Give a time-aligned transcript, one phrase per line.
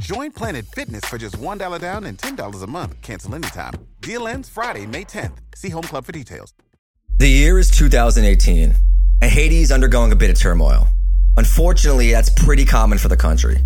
[0.00, 3.02] Join Planet Fitness for just $1 down and $10 a month.
[3.02, 3.74] Cancel anytime.
[4.00, 5.36] Deal ends Friday, May 10th.
[5.54, 6.54] See Home Club for details.
[7.18, 8.74] The year is 2018,
[9.20, 10.88] and Haiti is undergoing a bit of turmoil.
[11.36, 13.58] Unfortunately, that's pretty common for the country.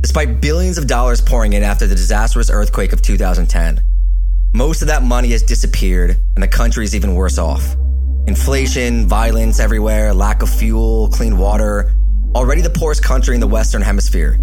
[0.00, 3.80] Despite billions of dollars pouring in after the disastrous earthquake of 2010,
[4.54, 7.76] most of that money has disappeared, and the country is even worse off.
[8.26, 11.92] Inflation, violence everywhere, lack of fuel, clean water.
[12.34, 14.38] Already the poorest country in the Western Hemisphere.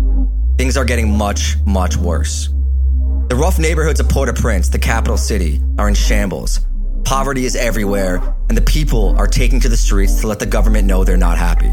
[0.58, 2.50] Things are getting much, much worse.
[3.28, 6.66] The rough neighborhoods of Port au Prince, the capital city, are in shambles
[7.06, 8.16] Poverty is everywhere,
[8.50, 11.38] and the people are taking to the streets to let the government know they're not
[11.38, 11.72] happy.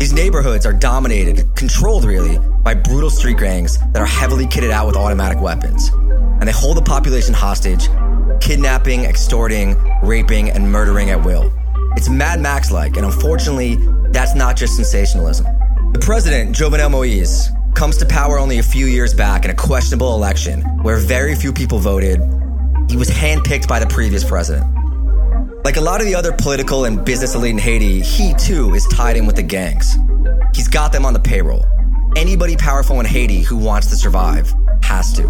[0.00, 4.86] These neighborhoods are dominated, controlled really, by brutal street gangs that are heavily kitted out
[4.86, 5.90] with automatic weapons.
[5.90, 7.86] And they hold the population hostage,
[8.40, 11.52] kidnapping, extorting, raping, and murdering at will.
[11.94, 13.76] It's Mad Max like, and unfortunately,
[14.08, 15.44] that's not just sensationalism.
[15.92, 20.14] The president, Jovenel Moise, comes to power only a few years back in a questionable
[20.14, 22.20] election where very few people voted
[22.88, 24.64] he was handpicked by the previous president.
[25.64, 28.86] Like a lot of the other political and business elite in Haiti, he too is
[28.86, 29.96] tied in with the gangs.
[30.54, 31.64] He's got them on the payroll.
[32.16, 34.52] Anybody powerful in Haiti who wants to survive
[34.82, 35.22] has to.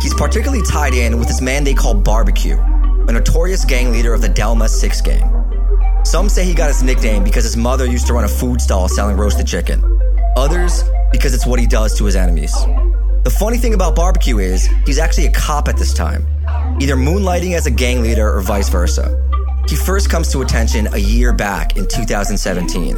[0.00, 4.22] He's particularly tied in with this man they call Barbecue, a notorious gang leader of
[4.22, 6.02] the Delmas 6 gang.
[6.04, 8.88] Some say he got his nickname because his mother used to run a food stall
[8.88, 9.84] selling roasted chicken.
[10.36, 10.82] Others,
[11.12, 12.52] because it's what he does to his enemies.
[13.22, 16.26] The funny thing about Barbecue is, he's actually a cop at this time,
[16.80, 19.14] either moonlighting as a gang leader or vice versa.
[19.68, 22.96] He first comes to attention a year back in 2017,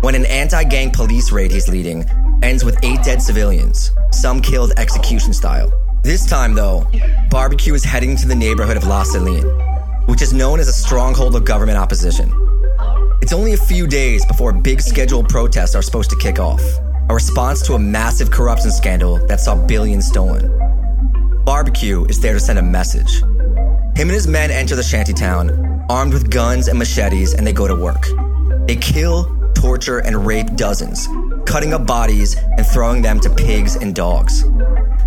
[0.00, 2.04] when an anti gang police raid he's leading
[2.42, 5.72] ends with eight dead civilians, some killed execution style.
[6.04, 6.86] This time, though,
[7.28, 9.44] Barbecue is heading to the neighborhood of La Saline,
[10.06, 12.32] which is known as a stronghold of government opposition.
[13.20, 16.62] It's only a few days before big scheduled protests are supposed to kick off
[17.08, 20.52] a response to a massive corruption scandal that saw billions stolen.
[21.44, 23.20] Barbecue is there to send a message.
[23.96, 27.66] Him and his men enter the shantytown, armed with guns and machetes, and they go
[27.66, 28.06] to work.
[28.66, 29.24] They kill,
[29.54, 31.08] torture, and rape dozens,
[31.46, 34.44] cutting up bodies and throwing them to pigs and dogs.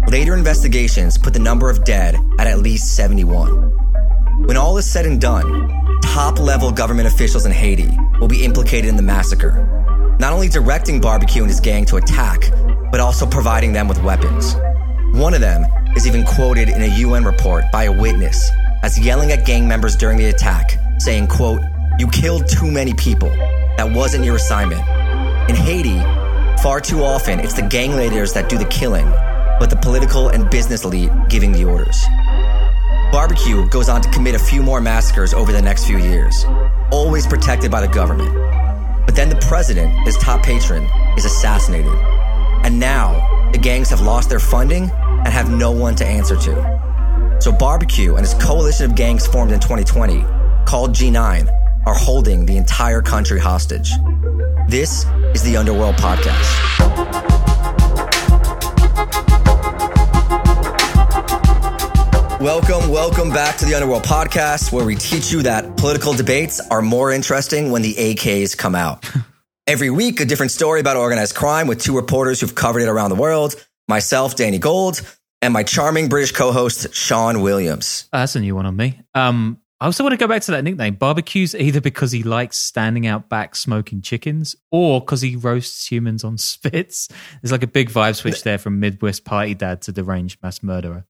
[0.07, 4.47] Later investigations put the number of dead at at least 71.
[4.47, 7.89] When all is said and done, top level government officials in Haiti
[8.19, 9.81] will be implicated in the massacre,
[10.21, 12.51] not only directing Barbecue and his gang to attack,
[12.91, 14.55] but also providing them with weapons.
[15.13, 15.65] One of them
[15.95, 18.51] is even quoted in a UN report by a witness
[18.83, 21.61] as yelling at gang members during the attack, saying, quote,
[21.97, 23.29] You killed too many people.
[23.77, 24.81] That wasn't your assignment.
[25.49, 25.99] In Haiti,
[26.61, 29.09] far too often it's the gang leaders that do the killing,
[29.59, 31.99] but the political and business elite giving the orders.
[33.12, 36.45] Barbecue goes on to commit a few more massacres over the next few years,
[36.91, 38.61] always protected by the government.
[39.12, 40.86] But then the president, his top patron,
[41.18, 41.92] is assassinated.
[42.63, 47.38] And now, the gangs have lost their funding and have no one to answer to.
[47.42, 50.24] So Barbecue and his coalition of gangs formed in 2020,
[50.63, 53.92] called G9, are holding the entire country hostage.
[54.69, 57.40] This is the Underworld Podcast.
[62.41, 66.81] Welcome, welcome back to the Underworld Podcast, where we teach you that political debates are
[66.81, 69.07] more interesting when the AKs come out.
[69.67, 73.11] Every week, a different story about organized crime with two reporters who've covered it around
[73.11, 73.53] the world.
[73.88, 75.01] Myself, Danny Gold,
[75.43, 78.09] and my charming British co-host Sean Williams.
[78.11, 78.99] Oh, that's a new one on me.
[79.13, 80.95] Um, I also want to go back to that nickname.
[80.95, 86.23] Barbecues either because he likes standing out back smoking chickens or because he roasts humans
[86.23, 87.07] on spits.
[87.39, 91.05] There's like a big vibe switch there from Midwest party dad to deranged mass murderer.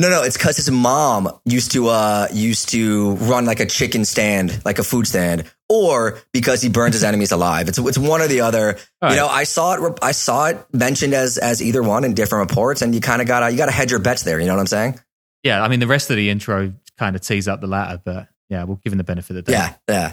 [0.00, 4.06] No, no, it's because his mom used to uh used to run like a chicken
[4.06, 7.68] stand, like a food stand, or because he burns his enemies alive.
[7.68, 8.78] It's it's one or the other.
[9.02, 9.40] All you know, right.
[9.40, 9.98] I saw it.
[10.00, 13.28] I saw it mentioned as as either one in different reports, and you kind of
[13.28, 14.40] gotta you gotta hedge your bets there.
[14.40, 14.98] You know what I'm saying?
[15.42, 18.28] Yeah, I mean the rest of the intro kind of tees up the latter, but
[18.48, 19.76] yeah, we'll give him the benefit of the doubt.
[19.86, 20.12] Yeah, yeah.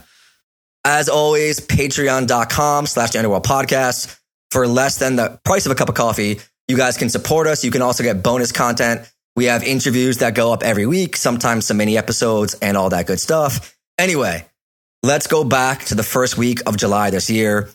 [0.84, 4.20] As always, patreon.com slash the underworld podcast.
[4.52, 7.64] For less than the price of a cup of coffee, you guys can support us.
[7.64, 9.10] You can also get bonus content.
[9.38, 13.06] We have interviews that go up every week, sometimes some mini episodes and all that
[13.06, 13.78] good stuff.
[14.00, 14.44] Anyway,
[15.04, 17.70] let's go back to the first week of July this year.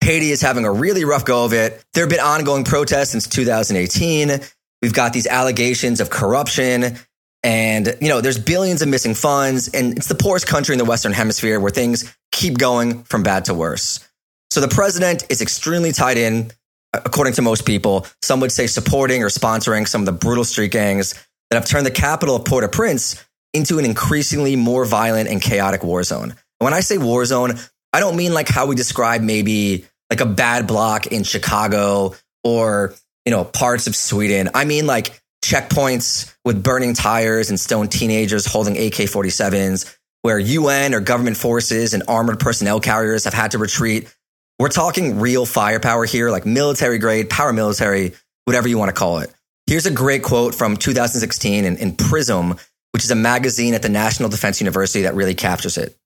[0.00, 1.84] Haiti is having a really rough go of it.
[1.92, 4.40] There have been ongoing protests since 2018.
[4.80, 6.96] We've got these allegations of corruption
[7.42, 10.84] and, you know, there's billions of missing funds and it's the poorest country in the
[10.84, 14.08] Western hemisphere where things keep going from bad to worse.
[14.50, 16.52] So the president is extremely tied in,
[16.92, 18.06] according to most people.
[18.22, 21.14] Some would say supporting or sponsoring some of the brutal street gangs
[21.50, 23.24] that have turned the capital of Port-au-Prince
[23.54, 26.30] into an increasingly more violent and chaotic war zone.
[26.30, 27.58] And when I say war zone,
[27.92, 32.14] I don't mean like how we describe maybe like a bad block in Chicago
[32.44, 32.94] or,
[33.24, 34.50] you know, parts of Sweden.
[34.54, 40.94] I mean like checkpoints with burning tires and stone teenagers holding AK 47s, where UN
[40.94, 44.14] or government forces and armored personnel carriers have had to retreat.
[44.58, 49.32] We're talking real firepower here, like military grade, paramilitary, whatever you want to call it.
[49.66, 52.56] Here's a great quote from 2016 in, in Prism,
[52.90, 55.96] which is a magazine at the National Defense University that really captures it.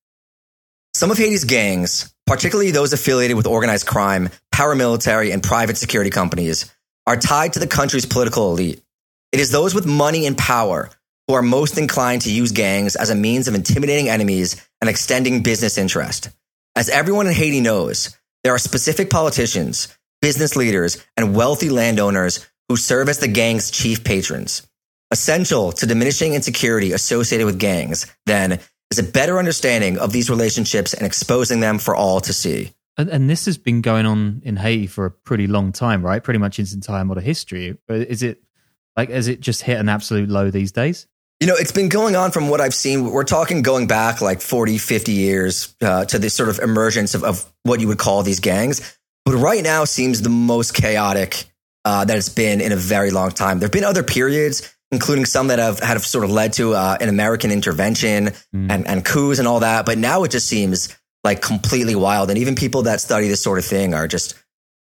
[0.93, 6.71] Some of Haiti's gangs, particularly those affiliated with organized crime, paramilitary, and private security companies,
[7.07, 8.83] are tied to the country's political elite.
[9.33, 10.91] It is those with money and power
[11.27, 15.43] who are most inclined to use gangs as a means of intimidating enemies and extending
[15.43, 16.29] business interest.
[16.77, 19.89] As everyone in Haiti knows, there are specific politicians,
[20.21, 24.67] business leaders, and wealthy landowners who serve as the gang's chief patrons.
[25.11, 28.59] Essential to diminishing insecurity associated with gangs, then,
[28.91, 32.73] is a better understanding of these relationships and exposing them for all to see.
[32.97, 36.23] And, and this has been going on in Haiti for a pretty long time, right?
[36.23, 37.79] Pretty much its entire modern history.
[37.89, 38.43] But is it
[38.97, 41.07] like, has it just hit an absolute low these days?
[41.43, 43.11] You know, it's been going on from what I've seen.
[43.11, 47.25] We're talking going back like 40, 50 years uh, to this sort of emergence of,
[47.25, 48.97] of what you would call these gangs.
[49.25, 51.47] But right now seems the most chaotic
[51.85, 53.59] uh, that it's been in a very long time.
[53.59, 56.97] There have been other periods, including some that have, have sort of led to uh,
[57.01, 59.85] an American intervention and, and coups and all that.
[59.85, 62.31] But now it just seems like completely wild.
[62.31, 64.37] And even people that study this sort of thing are just,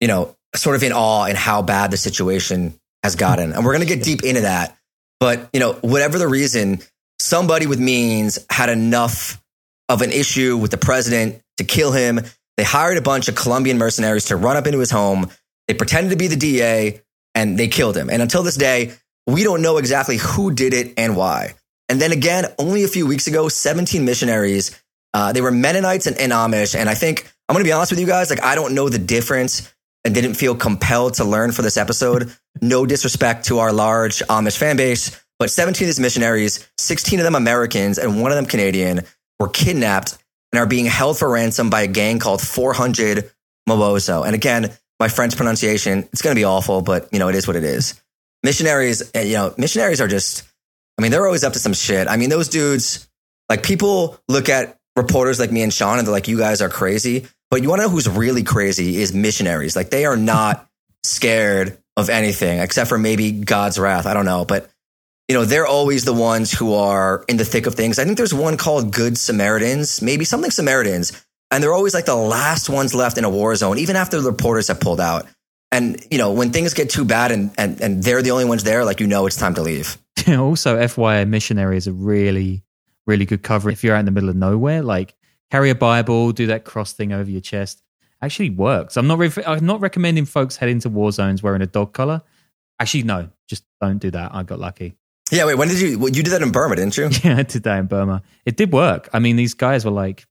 [0.02, 2.74] you know, sort of in awe in how bad the situation
[3.04, 3.54] has gotten.
[3.54, 4.76] And we're going to get deep into that.
[5.20, 6.80] But, you know, whatever the reason,
[7.20, 9.42] somebody with means had enough
[9.90, 12.22] of an issue with the president to kill him.
[12.58, 15.30] They hired a bunch of Colombian mercenaries to run up into his home.
[15.68, 17.02] They pretended to be the DA
[17.36, 18.10] and they killed him.
[18.10, 18.94] And until this day,
[19.28, 21.56] we don't know exactly who did it and why.
[21.88, 24.80] And then again, only a few weeks ago, 17 missionaries,
[25.14, 26.76] uh, they were Mennonites and, and Amish.
[26.76, 28.90] And I think, I'm going to be honest with you guys, like, I don't know
[28.90, 29.74] the difference
[30.06, 32.34] and didn't feel compelled to learn for this episode.
[32.62, 37.24] No disrespect to our large Amish fan base, but 17 of these missionaries, 16 of
[37.24, 39.02] them Americans and one of them Canadian,
[39.40, 40.18] were kidnapped
[40.52, 43.30] and are being held for ransom by a gang called 400
[43.68, 44.26] Mawozo.
[44.26, 47.48] And again, my French pronunciation, it's going to be awful, but you know, it is
[47.48, 48.00] what it is.
[48.44, 50.44] Missionaries, eh, you know, missionaries are just,
[50.98, 52.08] I mean, they're always up to some shit.
[52.08, 53.08] I mean, those dudes,
[53.48, 56.70] like people look at reporters like me and Sean and they're like, you guys are
[56.70, 57.28] crazy.
[57.50, 59.76] But you want to know who's really crazy is missionaries.
[59.76, 60.68] Like they are not
[61.04, 64.06] scared of anything except for maybe God's wrath.
[64.06, 64.46] I don't know.
[64.46, 64.70] But,
[65.28, 68.00] you know, they're always the ones who are in the thick of things.
[68.00, 71.26] I think there's one called Good Samaritans, maybe something Samaritans.
[71.52, 74.30] And they're always like the last ones left in a war zone, even after the
[74.30, 75.26] reporters have pulled out.
[75.72, 78.64] And, you know, when things get too bad and, and, and they're the only ones
[78.64, 79.98] there, like, you know, it's time to leave.
[80.28, 82.64] also, FYI, missionary is a really,
[83.06, 84.82] really good cover if you're out in the middle of nowhere.
[84.82, 85.16] Like,
[85.52, 87.82] carry a Bible, do that cross thing over your chest.
[88.22, 88.98] Actually works.
[88.98, 89.18] I'm not.
[89.18, 92.22] Re- I'm not recommending folks head into war zones wearing a dog collar.
[92.80, 94.34] Actually, no, just don't do that.
[94.34, 94.96] I got lucky.
[95.32, 97.10] Yeah, wait, when did you, well, you did that in Burma, didn't you?
[97.24, 98.24] Yeah, I did that in Burma.
[98.46, 99.10] It did work.
[99.14, 100.26] I mean, these guys were like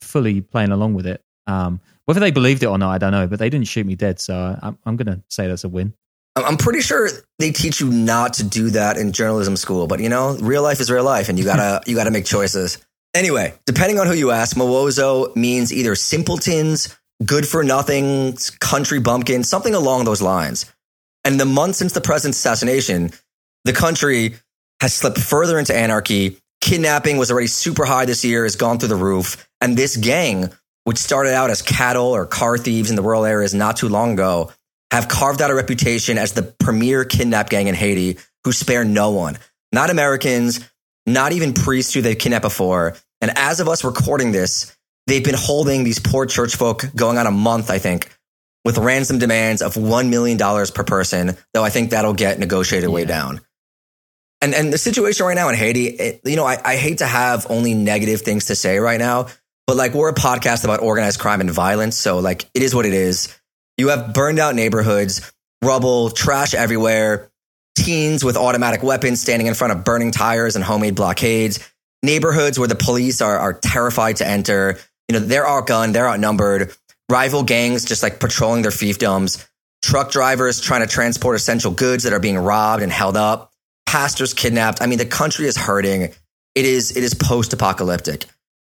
[0.00, 1.22] fully playing along with it.
[1.46, 3.26] Um, whether they believed it or not, I don't know.
[3.26, 5.94] But they didn't shoot me dead, so I'm, I'm going to say that's a win.
[6.36, 7.08] I'm pretty sure
[7.38, 10.80] they teach you not to do that in journalism school, but you know, real life
[10.80, 12.76] is real life and you gotta, you gotta make choices.
[13.16, 16.94] Anyway, depending on who you ask, Mawozo means either simpletons,
[17.24, 20.66] good for nothing, country bumpkin, something along those lines.
[21.24, 23.12] And the months since the president's assassination,
[23.64, 24.34] the country
[24.82, 26.36] has slipped further into anarchy.
[26.60, 29.48] Kidnapping was already super high this year, has gone through the roof.
[29.62, 30.50] And this gang,
[30.84, 34.12] which started out as cattle or car thieves in the rural areas not too long
[34.12, 34.52] ago,
[34.90, 39.12] have carved out a reputation as the premier kidnap gang in Haiti who spare no
[39.12, 39.38] one,
[39.72, 40.60] not Americans,
[41.06, 42.94] not even priests who they kidnapped before.
[43.20, 47.26] And as of us recording this, they've been holding these poor church folk going on
[47.26, 48.10] a month, I think,
[48.64, 53.04] with ransom demands of $1 million per person, though I think that'll get negotiated way
[53.04, 53.40] down.
[54.42, 57.06] And, and the situation right now in Haiti, it, you know, I, I hate to
[57.06, 59.28] have only negative things to say right now,
[59.66, 61.96] but like we're a podcast about organized crime and violence.
[61.96, 63.36] So like it is what it is.
[63.78, 65.32] You have burned out neighborhoods,
[65.62, 67.30] rubble, trash everywhere,
[67.76, 71.60] teens with automatic weapons standing in front of burning tires and homemade blockades,
[72.06, 74.78] neighborhoods where the police are, are terrified to enter.
[75.08, 76.74] You know, they're outgunned, they're outnumbered
[77.08, 79.46] rival gangs just like patrolling their fiefdoms,
[79.82, 83.52] truck drivers trying to transport essential goods that are being robbed and held up,
[83.86, 84.82] pastors kidnapped.
[84.82, 86.02] I mean, the country is hurting.
[86.02, 88.24] It is, it is post apocalyptic.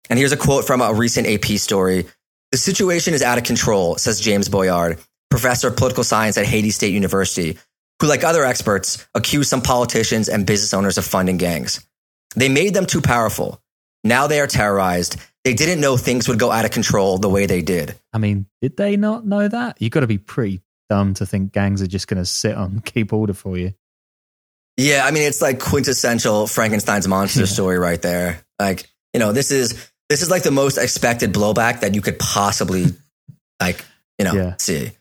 [0.08, 2.06] And here's a quote from a recent AP story.
[2.52, 4.98] The situation is out of control, says James Boyard,
[5.30, 7.58] professor of political science at Haiti State University,
[8.00, 11.86] who, like other experts, accuse some politicians and business owners of funding gangs.
[12.36, 13.60] They made them too powerful.
[14.04, 17.46] Now they are terrorized they didn't know things would go out of control the way
[17.46, 17.98] they did.
[18.12, 19.80] I mean, did they not know that?
[19.80, 22.80] You've got to be pretty dumb to think gangs are just going to sit on
[22.84, 23.72] keep order for you.
[24.76, 27.46] Yeah, I mean, it's like quintessential Frankenstein's monster yeah.
[27.46, 28.44] story right there.
[28.58, 32.18] Like, you know, this is this is like the most expected blowback that you could
[32.18, 32.86] possibly
[33.60, 33.84] like,
[34.18, 34.54] you know, yeah.
[34.58, 34.92] see.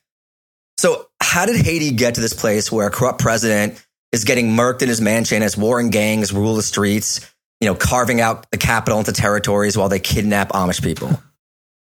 [0.78, 4.82] So, how did Haiti get to this place where a corrupt president is getting murked
[4.82, 7.30] in his mansion as warring gangs rule the streets?
[7.60, 11.22] you know, carving out the capital into territories while they kidnap Amish people?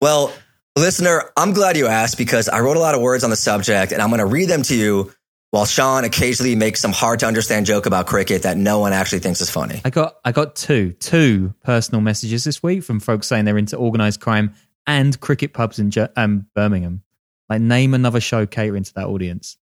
[0.00, 0.32] Well,
[0.76, 3.90] listener, I'm glad you asked because I wrote a lot of words on the subject
[3.90, 5.12] and I'm going to read them to you
[5.50, 9.18] while Sean occasionally makes some hard to understand joke about cricket that no one actually
[9.18, 9.80] thinks is funny.
[9.84, 13.76] I got I got two two personal messages this week from folks saying they're into
[13.76, 14.54] organized crime
[14.86, 17.02] and cricket pubs in um, Birmingham.
[17.48, 19.56] Like name another show catering to that audience.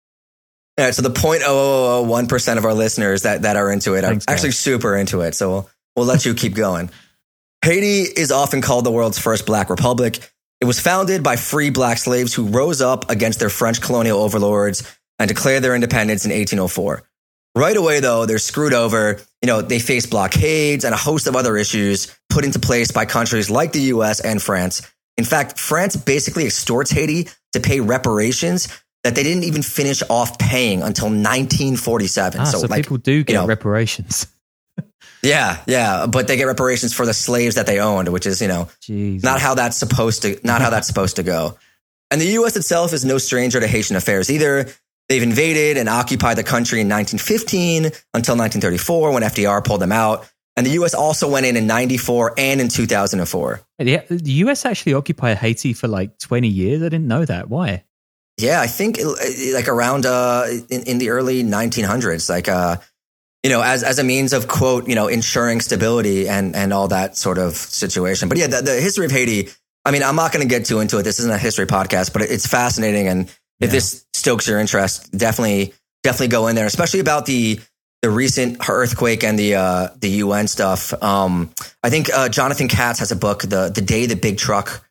[0.79, 4.51] Yeah, so the 0.0001% of our listeners that, that are into it are Thanks, actually
[4.51, 5.35] super into it.
[5.35, 6.91] So we'll, We'll let you keep going.
[7.65, 10.19] Haiti is often called the world's first black republic.
[10.61, 14.83] It was founded by free black slaves who rose up against their French colonial overlords
[15.19, 17.03] and declared their independence in 1804.
[17.57, 19.21] Right away, though, they're screwed over.
[19.41, 23.07] You know, they face blockades and a host of other issues put into place by
[23.07, 24.83] countries like the US and France.
[25.17, 28.69] In fact, France basically extorts Haiti to pay reparations
[29.05, 32.41] that they didn't even finish off paying until 1947.
[32.41, 34.27] Ah, so, so like, people do get you know, reparations.
[35.23, 38.49] Yeah, yeah, but they get reparations for the slaves that they owned, which is you
[38.49, 39.25] know Jesus.
[39.25, 41.57] not how that's supposed to not how that's supposed to go.
[42.11, 42.57] And the U.S.
[42.57, 44.69] itself is no stranger to Haitian affairs either.
[45.09, 50.31] They've invaded and occupied the country in 1915 until 1934 when FDR pulled them out.
[50.57, 50.93] And the U.S.
[50.93, 53.61] also went in in 94 and in 2004.
[53.79, 54.67] Yeah, the U.S.
[54.67, 56.83] actually occupied Haiti for like 20 years.
[56.83, 57.49] I didn't know that.
[57.49, 57.85] Why?
[58.39, 58.99] Yeah, I think
[59.53, 62.79] like around uh, in, in the early 1900s, like uh,
[63.45, 66.89] you know, as, as a means of quote, you know, ensuring stability and, and all
[66.89, 68.31] that sort of situation.
[68.31, 69.51] But yeah, the, the history of Haiti,
[69.85, 71.03] I mean, I'm not going to get too into it.
[71.03, 73.07] This isn't a history podcast, but it's fascinating.
[73.07, 73.67] And if yeah.
[73.69, 77.61] this stokes your interest, definitely, definitely go in there, especially about the,
[78.01, 80.95] the recent earthquake and the, uh, the UN stuff.
[81.03, 84.83] Um, I think, uh, Jonathan Katz has a book, the, the day the big truck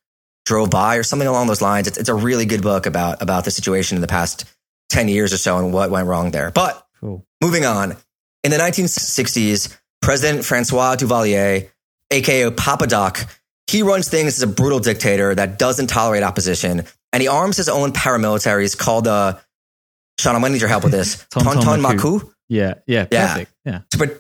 [0.45, 1.88] drove by or something along those lines.
[1.88, 4.45] It's, it's a really good book about, about the situation in the past
[4.89, 6.51] 10 years or so and what went wrong there.
[6.51, 7.25] But cool.
[7.41, 7.95] moving on.
[8.43, 11.69] In the 1960s, President Francois Duvalier,
[12.12, 13.25] aka Papa Doc,
[13.67, 16.83] he runs things as a brutal dictator that doesn't tolerate opposition,
[17.13, 19.38] and he arms his own paramilitaries called uh
[20.19, 21.25] Sean, I'm gonna need your help with this.
[21.31, 22.29] Tonton Macoute.
[22.50, 23.53] Yeah, yeah, perfect.
[23.65, 23.79] Yeah.
[23.91, 24.17] To pro-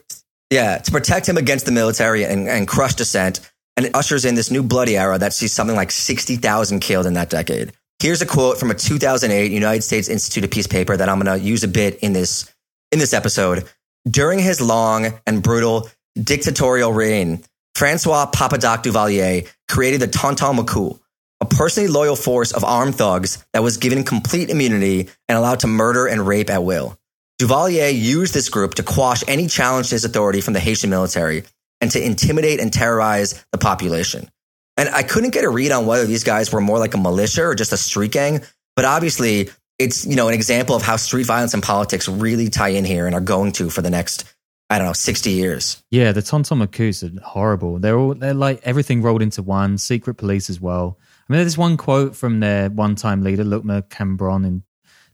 [0.49, 3.39] yeah, to protect him against the military and, and crush dissent,
[3.77, 7.13] and it ushers in this new bloody era that sees something like 60,000 killed in
[7.13, 7.73] that decade.
[7.99, 11.39] Here's a quote from a 2008 United States Institute of Peace paper that I'm going
[11.39, 12.53] to use a bit in this
[12.91, 13.63] in this episode.
[14.07, 15.89] During his long and brutal
[16.21, 17.43] dictatorial reign,
[17.75, 20.99] Francois Papa Doc Duvalier created the Tonton Macoute,
[21.39, 25.67] a personally loyal force of armed thugs that was given complete immunity and allowed to
[25.67, 26.97] murder and rape at will.
[27.41, 31.43] Duvalier used this group to quash any challenge to his authority from the Haitian military
[31.83, 34.29] and to intimidate and terrorize the population.
[34.77, 37.43] And I couldn't get a read on whether these guys were more like a militia
[37.43, 38.41] or just a street gang,
[38.77, 42.69] but obviously it's you know an example of how street violence and politics really tie
[42.69, 44.23] in here and are going to for the next
[44.69, 45.83] I don't know sixty years.
[45.91, 47.79] Yeah, the Tonton Macoutes are horrible.
[47.79, 49.77] They're all they're like everything rolled into one.
[49.77, 50.97] Secret police as well.
[51.27, 54.63] I mean, there's one quote from their one-time leader, Luc Cambronne, in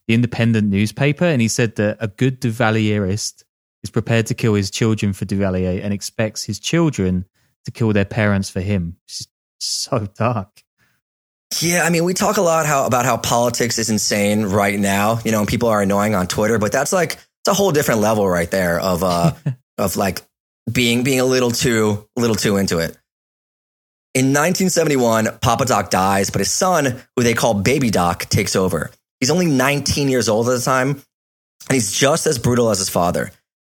[0.08, 3.44] the Independent newspaper, and he said that a good Duvalierist
[3.84, 7.26] is prepared to kill his children for Duvalier and expects his children
[7.66, 8.98] to kill their parents for him.
[9.08, 9.28] It's
[9.60, 10.64] so dark.
[11.62, 15.20] Yeah, I mean, we talk a lot how about how politics is insane right now,
[15.26, 18.02] you know, and people are annoying on Twitter, but that's like it's a whole different
[18.02, 19.34] level right there of uh
[19.78, 20.22] of like
[20.72, 22.98] being being a little too little too into it.
[24.16, 28.90] In 1971, Papa Doc dies, but his son, who they call Baby Doc, takes over.
[29.20, 32.90] He's only 19 years old at the time, and he's just as brutal as his
[32.90, 33.32] father.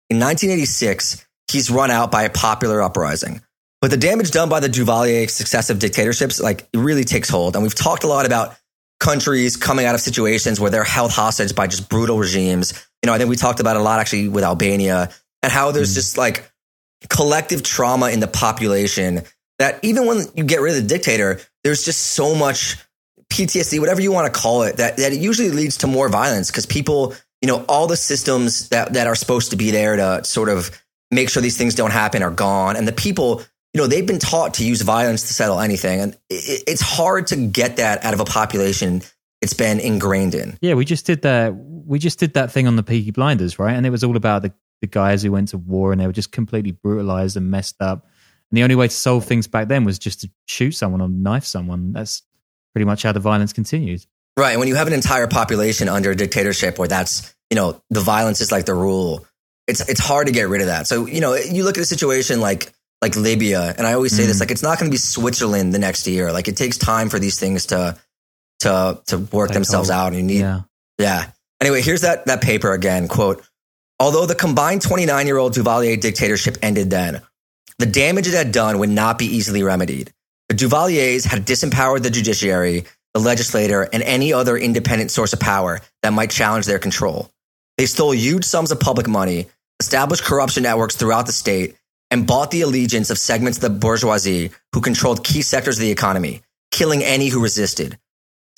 [0.09, 3.41] In 1986, he's run out by a popular uprising.
[3.81, 7.55] But the damage done by the Duvalier successive dictatorships, like, it really takes hold.
[7.57, 8.57] And we've talked a lot about
[9.01, 12.73] countries coming out of situations where they're held hostage by just brutal regimes.
[13.03, 15.11] You know, I think we talked about a lot actually with Albania
[15.43, 15.95] and how there's Mm.
[15.95, 16.51] just like
[17.11, 19.23] collective trauma in the population
[19.59, 22.79] that even when you get rid of the dictator, there's just so much
[23.31, 26.51] PTSD, whatever you want to call it, that, that it usually leads to more violence
[26.51, 30.25] because people, you know, all the systems that, that are supposed to be there to
[30.25, 30.71] sort of
[31.11, 32.77] make sure these things don't happen are gone.
[32.77, 36.01] And the people, you know, they've been taught to use violence to settle anything.
[36.01, 39.03] And it, it's hard to get that out of a population
[39.43, 40.59] it's been ingrained in.
[40.61, 41.55] Yeah, we just did that.
[41.55, 43.75] We just did that thing on the Peaky Blinders, right?
[43.75, 46.13] And it was all about the, the guys who went to war and they were
[46.13, 48.07] just completely brutalized and messed up.
[48.51, 51.09] And the only way to solve things back then was just to shoot someone or
[51.09, 51.93] knife someone.
[51.93, 52.23] That's
[52.73, 54.05] pretty much how the violence continued.
[54.37, 54.51] Right.
[54.53, 58.01] And when you have an entire population under a dictatorship where that's, you know, the
[58.01, 59.27] violence is like the rule,
[59.67, 60.87] it's it's hard to get rid of that.
[60.87, 62.71] So, you know, you look at a situation like
[63.03, 64.41] like Libya, and I always say this, Mm.
[64.41, 66.33] like it's not gonna be Switzerland the next year.
[66.33, 67.97] Like it takes time for these things to
[68.61, 70.09] to to work Take themselves out.
[70.09, 70.61] And you need Yeah.
[70.99, 71.27] yeah.
[71.61, 73.09] Anyway, here's that that paper again.
[73.09, 73.43] Quote:
[73.99, 77.23] Although the combined 29 year old Duvalier dictatorship ended then,
[77.79, 80.13] the damage it had done would not be easily remedied.
[80.49, 82.85] The Duvaliers had disempowered the judiciary,
[83.17, 87.31] the legislator, and any other independent source of power that might challenge their control.
[87.79, 89.47] They stole huge sums of public money,
[89.81, 91.77] established corruption networks throughout the state,
[92.11, 95.91] and bought the allegiance of segments of the bourgeoisie who controlled key sectors of the
[95.91, 97.99] economy, killing any who resisted.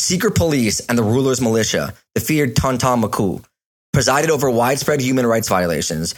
[0.00, 3.44] Secret police and the ruler's militia, the feared Tonton Macoute,
[3.92, 6.16] presided over widespread human rights violations,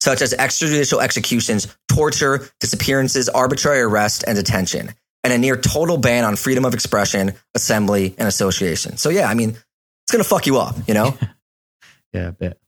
[0.00, 6.24] such as extrajudicial executions, torture, disappearances, arbitrary arrest, and detention, and a near total ban
[6.24, 8.98] on freedom of expression, assembly, and association.
[8.98, 11.16] So, yeah, I mean, it's going to fuck you up, you know?
[12.12, 12.60] Yeah, a bit.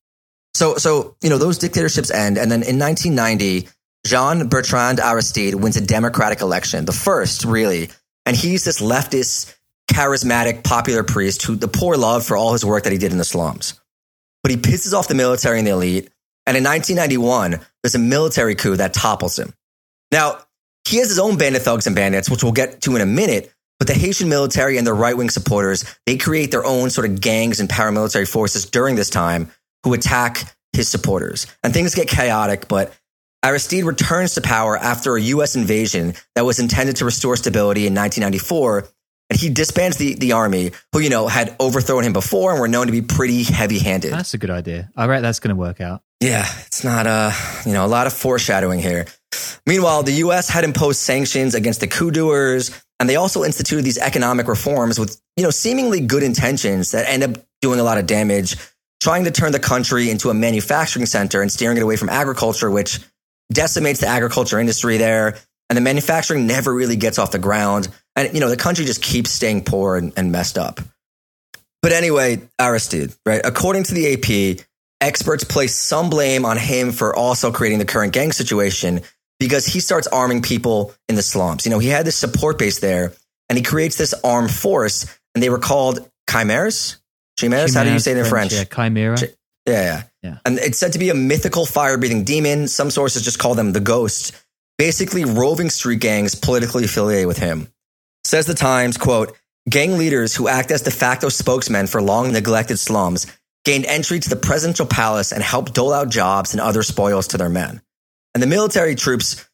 [0.55, 3.69] So, so you know, those dictatorships end, and then in 1990,
[4.07, 7.91] Jean Bertrand Aristide wins a democratic election, the first really,
[8.25, 9.55] and he's this leftist,
[9.89, 13.19] charismatic, popular priest who the poor love for all his work that he did in
[13.19, 13.81] the slums.
[14.43, 16.11] But he pisses off the military and the elite,
[16.47, 19.53] and in 1991, there's a military coup that topples him.
[20.11, 20.39] Now,
[20.87, 23.07] he has his own band of thugs and bandits, which we'll get to in a
[23.07, 23.53] minute.
[23.79, 27.21] But the Haitian military and their right wing supporters, they create their own sort of
[27.21, 29.51] gangs and paramilitary forces during this time
[29.83, 31.47] who attack his supporters.
[31.63, 32.95] And things get chaotic, but
[33.45, 37.95] Aristide returns to power after a US invasion that was intended to restore stability in
[37.95, 38.89] 1994.
[39.29, 42.69] And he disbands the, the army, who, you know, had overthrown him before and were
[42.69, 44.13] known to be pretty heavy handed.
[44.13, 44.91] That's a good idea.
[44.97, 46.03] I bet that's going to work out.
[46.21, 47.33] Yeah, it's not uh,
[47.67, 49.07] you know, a lot of foreshadowing here.
[49.67, 53.99] Meanwhile, the US had imposed sanctions against the coup doers, and they also instituted these
[53.99, 58.07] economic reforms with, you know, seemingly good intentions that end up doing a lot of
[58.07, 58.57] damage,
[59.01, 62.71] trying to turn the country into a manufacturing center and steering it away from agriculture,
[62.71, 63.01] which
[63.53, 65.37] decimates the agriculture industry there.
[65.69, 67.89] And the manufacturing never really gets off the ground.
[68.17, 70.81] And, you know, the country just keeps staying poor and, and messed up.
[71.83, 73.41] But anyway, Aristide, right?
[73.45, 74.15] According to the
[74.59, 74.65] AP,
[75.01, 79.03] experts place some blame on him for also creating the current gang situation
[79.39, 81.67] because he starts arming people in the slums.
[81.67, 83.13] You know, he had this support base there
[83.49, 86.97] and he creates this armed force and they were called chimeras.
[87.39, 87.75] Chimeras?
[87.75, 88.53] How do you say it in French?
[88.53, 89.17] Yeah, chimera.
[89.19, 89.35] Chi-
[89.67, 90.03] Yeah, yeah.
[90.23, 90.39] Yeah.
[90.47, 92.67] And it's said to be a mythical fire breathing demon.
[92.67, 94.33] Some sources just call them the ghost.
[94.79, 97.69] Basically, roving street gangs politically affiliated with him.
[98.27, 99.39] Says the Times, quote,
[99.71, 103.29] gang leaders who act as de facto spokesmen for long neglected slums
[103.65, 107.39] gained entry to the presidential palace and helped dole out jobs and other spoils to
[107.39, 107.81] their men.
[108.35, 109.49] And the military troops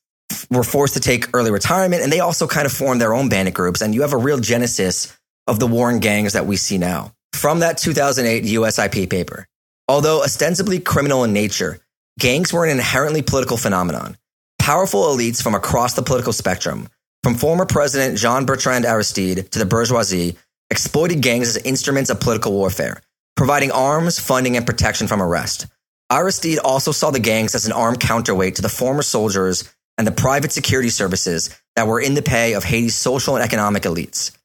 [0.51, 3.53] were forced to take early retirement and they also kind of formed their own bandit
[3.53, 3.83] groups.
[3.83, 5.15] And you have a real genesis
[5.47, 7.13] of the warring gangs that we see now.
[7.35, 9.47] From that 2008 USIP paper.
[9.87, 11.81] Although ostensibly criminal in nature,
[12.19, 14.17] gangs were an inherently political phenomenon.
[14.59, 16.89] Powerful elites from across the political spectrum,
[17.23, 20.37] from former President Jean Bertrand Aristide to the bourgeoisie,
[20.71, 23.01] exploited gangs as instruments of political warfare,
[23.37, 25.67] providing arms, funding, and protection from arrest.
[26.11, 30.13] Aristide also saw the gangs as an armed counterweight to the former soldiers and the
[30.13, 34.37] private security services that were in the pay of Haiti's social and economic elites.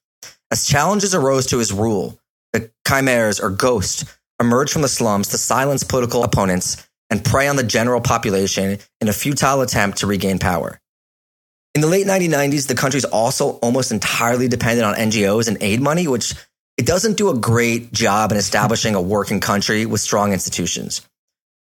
[0.50, 2.18] As challenges arose to his rule,
[2.52, 4.04] the chimeras or ghosts
[4.40, 9.08] emerged from the slums to silence political opponents and prey on the general population in
[9.08, 10.80] a futile attempt to regain power.
[11.74, 16.08] In the late 1990s, the country's also almost entirely dependent on NGOs and aid money,
[16.08, 16.34] which
[16.76, 21.02] it doesn't do a great job in establishing a working country with strong institutions.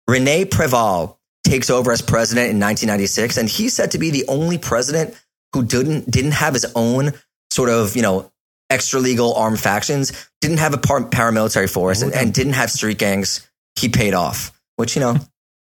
[0.07, 4.57] Rene Preval takes over as president in 1996, and he's said to be the only
[4.57, 5.15] president
[5.53, 7.13] who didn't didn't have his own
[7.51, 8.31] sort of you know
[8.69, 12.71] extra legal armed factions, didn't have a par- paramilitary force, oh, and, and, didn't have
[12.71, 13.47] street gangs.
[13.79, 15.15] He paid off, which you know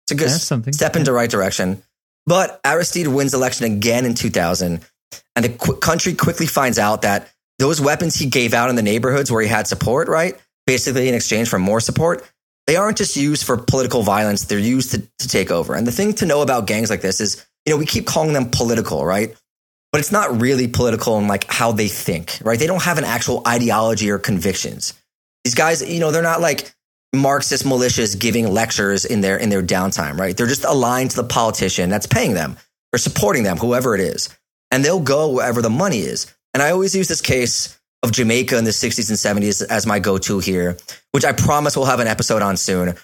[0.05, 0.31] it's a good
[0.75, 1.83] step in the right direction.
[2.27, 4.81] But Aristide wins election again in 2000,
[5.35, 8.83] and the qu- country quickly finds out that those weapons he gave out in the
[8.83, 12.29] neighborhoods where he had support, right, basically in exchange for more support,
[12.67, 15.75] they aren't just used for political violence; they're used to, to take over.
[15.75, 18.33] And the thing to know about gangs like this is, you know, we keep calling
[18.33, 19.35] them political, right?
[19.91, 22.59] But it's not really political in like how they think, right?
[22.59, 24.95] They don't have an actual ideology or convictions.
[25.45, 26.73] These guys, you know, they're not like
[27.15, 30.37] Marxist militias giving lectures in their in their downtime, right?
[30.37, 32.57] They're just aligned to the politician that's paying them
[32.93, 34.31] or supporting them, whoever it is.
[34.71, 36.33] And they'll go wherever the money is.
[36.55, 39.99] And I always use this case of Jamaica in the 60s and 70s as my
[39.99, 40.77] go-to here,
[41.13, 42.95] which I promise we'll have an episode on soon.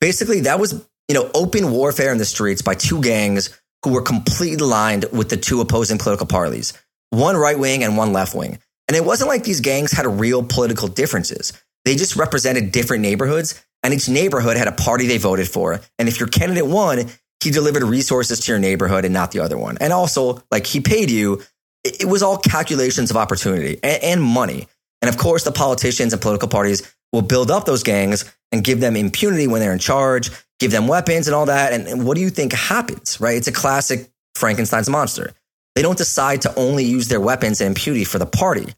[0.00, 0.72] Basically, that was,
[1.08, 3.50] you know, open warfare in the streets by two gangs
[3.84, 6.72] who were completely aligned with the two opposing political parties,
[7.10, 8.58] one right wing and one left wing.
[8.86, 11.52] And it wasn't like these gangs had real political differences.
[11.88, 15.80] They just represented different neighborhoods, and each neighborhood had a party they voted for.
[15.98, 17.06] And if your candidate won,
[17.42, 19.78] he delivered resources to your neighborhood and not the other one.
[19.80, 21.40] And also, like he paid you,
[21.82, 24.68] it was all calculations of opportunity and, and money.
[25.00, 28.80] And of course, the politicians and political parties will build up those gangs and give
[28.80, 31.72] them impunity when they're in charge, give them weapons and all that.
[31.72, 33.38] And, and, what do you think happens, right?
[33.38, 35.32] It's a classic Frankenstein's monster.
[35.74, 38.74] They don't decide to only use their weapons and impunity for the party.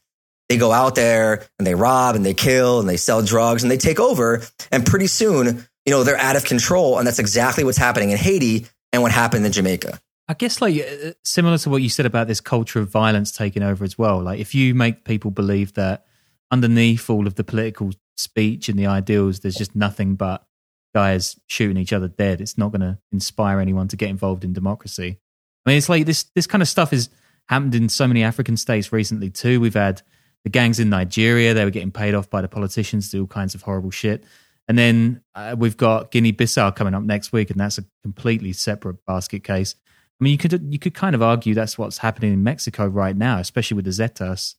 [0.51, 3.71] They go out there and they rob and they kill and they sell drugs and
[3.71, 4.43] they take over.
[4.73, 6.99] And pretty soon, you know, they're out of control.
[6.99, 10.01] And that's exactly what's happening in Haiti and what happened in Jamaica.
[10.27, 13.63] I guess like uh, similar to what you said about this culture of violence taking
[13.63, 14.21] over as well.
[14.21, 16.05] Like if you make people believe that
[16.51, 20.45] underneath all of the political speech and the ideals, there's just nothing but
[20.93, 22.41] guys shooting each other dead.
[22.41, 25.21] It's not going to inspire anyone to get involved in democracy.
[25.65, 27.09] I mean, it's like this this kind of stuff has
[27.49, 29.61] happened in so many African states recently too.
[29.61, 30.03] We've had
[30.44, 33.26] the gangs in Nigeria; they were getting paid off by the politicians to do all
[33.26, 34.24] kinds of horrible shit.
[34.68, 39.05] And then uh, we've got Guinea-Bissau coming up next week, and that's a completely separate
[39.05, 39.74] basket case.
[40.20, 43.16] I mean, you could you could kind of argue that's what's happening in Mexico right
[43.16, 44.55] now, especially with the Zetas.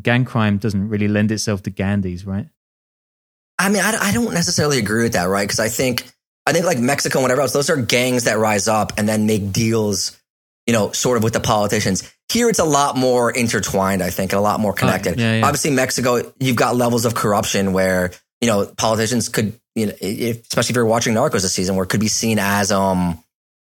[0.00, 2.46] Gang crime doesn't really lend itself to Gandhis, right?
[3.58, 5.46] I mean, I, I don't necessarily agree with that, right?
[5.46, 6.10] Because I think
[6.46, 9.26] I think like Mexico and whatever else, those are gangs that rise up and then
[9.26, 10.18] make deals,
[10.66, 12.10] you know, sort of with the politicians.
[12.32, 15.18] Here, it's a lot more intertwined, I think, and a lot more connected.
[15.18, 15.46] Oh, yeah, yeah.
[15.46, 20.42] Obviously, Mexico, you've got levels of corruption where you know politicians could, you know, if,
[20.42, 23.22] especially if you're watching Narcos this season, where it could be seen as um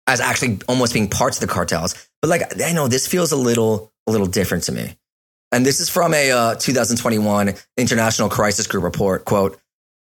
[0.07, 1.95] as actually almost being parts of the cartels.
[2.23, 4.97] But like, I know this feels a little a little different to me.
[5.53, 9.25] And this is from a uh, 2021 International Crisis Group report.
[9.25, 9.59] Quote.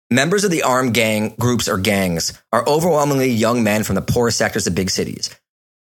[0.08, 4.38] Members of the armed gang groups or gangs are overwhelmingly young men from the poorest
[4.38, 5.30] sectors of big cities.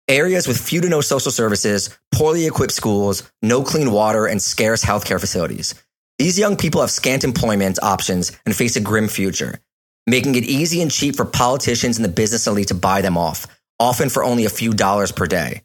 [0.09, 4.83] Areas with few to no social services, poorly equipped schools, no clean water, and scarce
[4.83, 5.75] healthcare facilities.
[6.19, 9.61] These young people have scant employment options and face a grim future,
[10.05, 13.47] making it easy and cheap for politicians and the business elite to buy them off,
[13.79, 15.61] often for only a few dollars per day.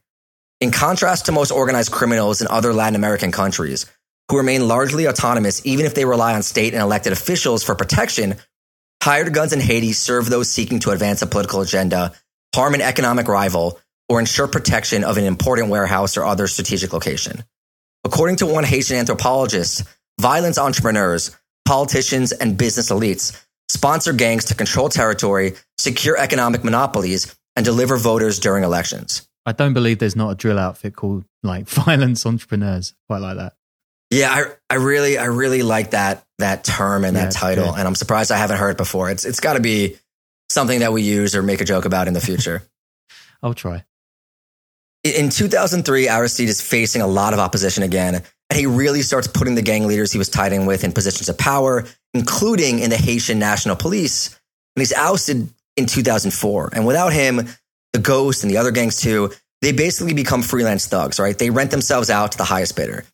[0.60, 3.86] In contrast to most organized criminals in other Latin American countries,
[4.30, 8.36] who remain largely autonomous even if they rely on state and elected officials for protection,
[9.02, 12.12] hired guns in Haiti serve those seeking to advance a political agenda,
[12.54, 17.44] harm an economic rival, or ensure protection of an important warehouse or other strategic location.
[18.04, 19.82] According to one Haitian anthropologist,
[20.20, 27.64] violence entrepreneurs, politicians, and business elites sponsor gangs to control territory, secure economic monopolies, and
[27.66, 29.28] deliver voters during elections.
[29.44, 32.94] I don't believe there's not a drill outfit called like violence entrepreneurs.
[33.08, 33.54] Quite like that.
[34.10, 37.78] Yeah, I I really I really like that that term and Yeah, that title, good.
[37.78, 39.10] and I'm surprised I haven't heard it before.
[39.10, 39.96] It's it's got to be
[40.48, 42.62] something that we use or make a joke about in the future.
[43.42, 43.84] I'll try.
[45.04, 48.16] In 2003, Aristide is facing a lot of opposition again,
[48.50, 51.28] and he really starts putting the gang leaders he was tied in with in positions
[51.28, 51.84] of power,
[52.14, 54.28] including in the Haitian National Police.
[54.74, 56.70] And he's ousted in 2004.
[56.72, 57.48] And without him,
[57.92, 61.36] the Ghost and the other gangs too, they basically become freelance thugs, right?
[61.36, 63.04] They rent themselves out to the highest bidder.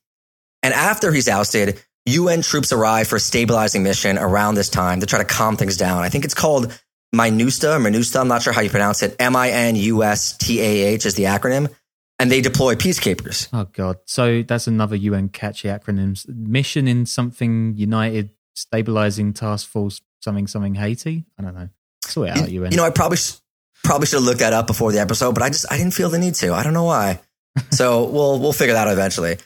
[0.62, 5.07] And after he's ousted, UN troops arrive for a stabilizing mission around this time to
[5.07, 6.03] try to calm things down.
[6.03, 6.79] I think it's called
[7.14, 9.16] MINUSTAH, MINUSTAH, I'm not sure how you pronounce it.
[9.18, 11.72] M I N U S T A H is the acronym.
[12.18, 13.48] And they deploy peacekeepers.
[13.53, 13.98] Oh god.
[14.07, 16.29] So that's another UN catchy acronyms.
[16.29, 21.24] Mission in something United stabilizing task force something something Haiti.
[21.38, 21.68] I don't know.
[22.03, 22.72] Sort it out, you, UN.
[22.72, 23.35] you know, I probably sh-
[23.83, 26.09] probably should have looked that up before the episode, but I just I didn't feel
[26.09, 26.53] the need to.
[26.53, 27.20] I don't know why.
[27.70, 29.37] so we'll we'll figure that out eventually.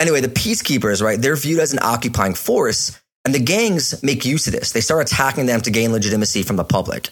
[0.00, 1.20] Anyway, the peacekeepers, right?
[1.20, 4.72] They're viewed as an occupying force, and the gangs make use of this.
[4.72, 7.10] They start attacking them to gain legitimacy from the public.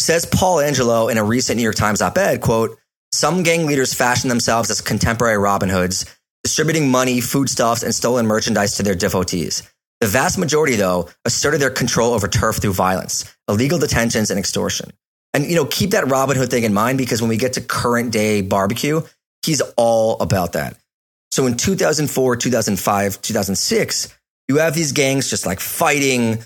[0.00, 2.78] Says Paul Angelo in a recent New York Times op-ed, quote,
[3.12, 6.06] some gang leaders fashion themselves as contemporary Robin Hoods,
[6.42, 9.62] distributing money, foodstuffs, and stolen merchandise to their devotees.
[10.00, 14.90] The vast majority, though, asserted their control over turf through violence, illegal detentions, and extortion.
[15.34, 17.60] And, you know, keep that Robin Hood thing in mind because when we get to
[17.60, 19.02] current day barbecue,
[19.44, 20.76] he's all about that.
[21.30, 24.18] So in 2004, 2005, 2006,
[24.52, 26.44] you have these gangs just like fighting,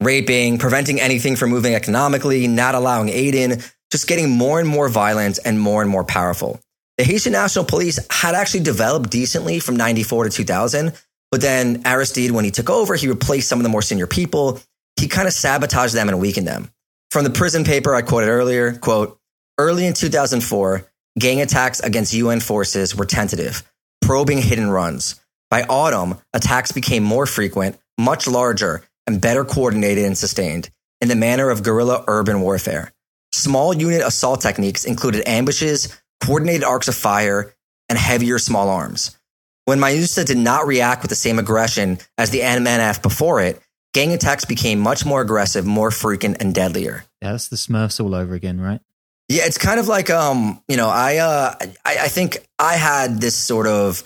[0.00, 4.88] raping, preventing anything from moving economically, not allowing aid in, just getting more and more
[4.88, 6.60] violent and more and more powerful.
[6.98, 10.92] The Haitian National Police had actually developed decently from 94 to 2000,
[11.32, 14.60] but then Aristide, when he took over, he replaced some of the more senior people.
[14.96, 16.70] He kind of sabotaged them and weakened them.
[17.10, 19.18] From the Prism paper I quoted earlier, quote,
[19.58, 20.86] early in 2004,
[21.18, 23.62] gang attacks against UN forces were tentative,
[24.00, 25.20] probing hidden runs.
[25.50, 31.14] By autumn, attacks became more frequent, much larger, and better coordinated and sustained in the
[31.14, 32.92] manner of guerrilla urban warfare.
[33.32, 37.54] Small unit assault techniques included ambushes, coordinated arcs of fire,
[37.88, 39.16] and heavier small arms.
[39.64, 43.60] When MINUSTAH did not react with the same aggression as the MNF before it,
[43.92, 47.04] gang attacks became much more aggressive, more frequent, and deadlier.
[47.20, 48.80] Yeah, that's the Smurfs all over again, right?
[49.28, 53.20] Yeah, it's kind of like um, you know, I uh, I, I think I had
[53.20, 54.02] this sort of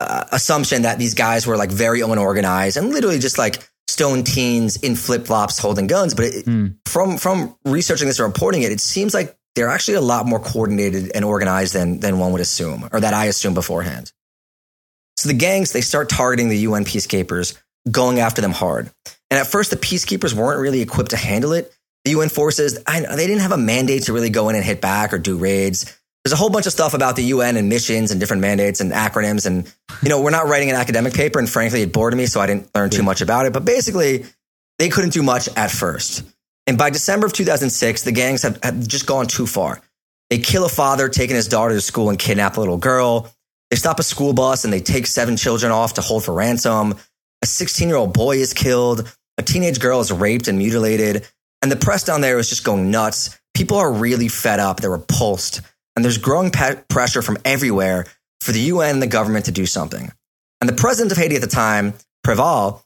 [0.00, 4.76] uh, assumption that these guys were like very unorganized and literally just like stone teens
[4.76, 6.14] in flip flops holding guns.
[6.14, 6.76] But it, mm.
[6.86, 10.40] from from researching this and reporting it, it seems like they're actually a lot more
[10.40, 14.12] coordinated and organized than than one would assume, or that I assumed beforehand.
[15.16, 17.58] So the gangs they start targeting the UN peacekeepers,
[17.90, 18.90] going after them hard.
[19.30, 21.72] And at first, the peacekeepers weren't really equipped to handle it.
[22.04, 24.80] The UN forces I, they didn't have a mandate to really go in and hit
[24.80, 25.94] back or do raids.
[26.24, 28.92] There's a whole bunch of stuff about the UN and missions and different mandates and
[28.92, 29.46] acronyms.
[29.46, 31.38] And, you know, we're not writing an academic paper.
[31.38, 32.26] And frankly, it bored me.
[32.26, 33.54] So I didn't learn too much about it.
[33.54, 34.26] But basically,
[34.78, 36.24] they couldn't do much at first.
[36.66, 39.80] And by December of 2006, the gangs have, have just gone too far.
[40.28, 43.32] They kill a father taking his daughter to school and kidnap a little girl.
[43.70, 46.96] They stop a school bus and they take seven children off to hold for ransom.
[47.42, 49.10] A 16 year old boy is killed.
[49.38, 51.26] A teenage girl is raped and mutilated.
[51.62, 53.38] And the press down there is just going nuts.
[53.54, 54.80] People are really fed up.
[54.80, 55.62] They're repulsed
[55.96, 58.06] and there's growing pe- pressure from everywhere
[58.40, 60.10] for the UN and the government to do something.
[60.60, 62.82] And the president of Haiti at the time, Preval,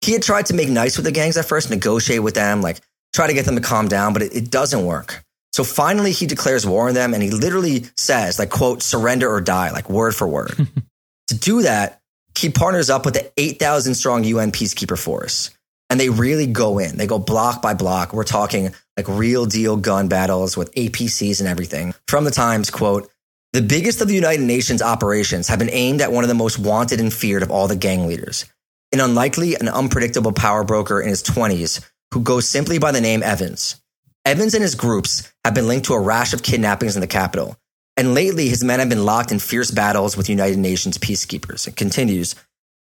[0.00, 2.80] he had tried to make nice with the gangs at first, negotiate with them, like
[3.12, 5.24] try to get them to calm down, but it, it doesn't work.
[5.52, 9.40] So finally, he declares war on them, and he literally says, like, "quote Surrender or
[9.40, 10.54] die," like word for word.
[11.28, 12.00] to do that,
[12.36, 15.50] he partners up with the 8,000 strong UN peacekeeper force
[15.90, 16.96] and they really go in.
[16.96, 18.12] They go block by block.
[18.12, 21.94] We're talking like real deal gun battles with APCs and everything.
[22.08, 23.08] From the Times, quote,
[23.52, 26.58] the biggest of the United Nations operations have been aimed at one of the most
[26.58, 28.44] wanted and feared of all the gang leaders,
[28.92, 31.80] an unlikely and unpredictable power broker in his 20s
[32.12, 33.80] who goes simply by the name Evans.
[34.26, 37.56] Evans and his groups have been linked to a rash of kidnappings in the capital,
[37.96, 41.66] and lately his men have been locked in fierce battles with United Nations peacekeepers.
[41.66, 42.34] It continues.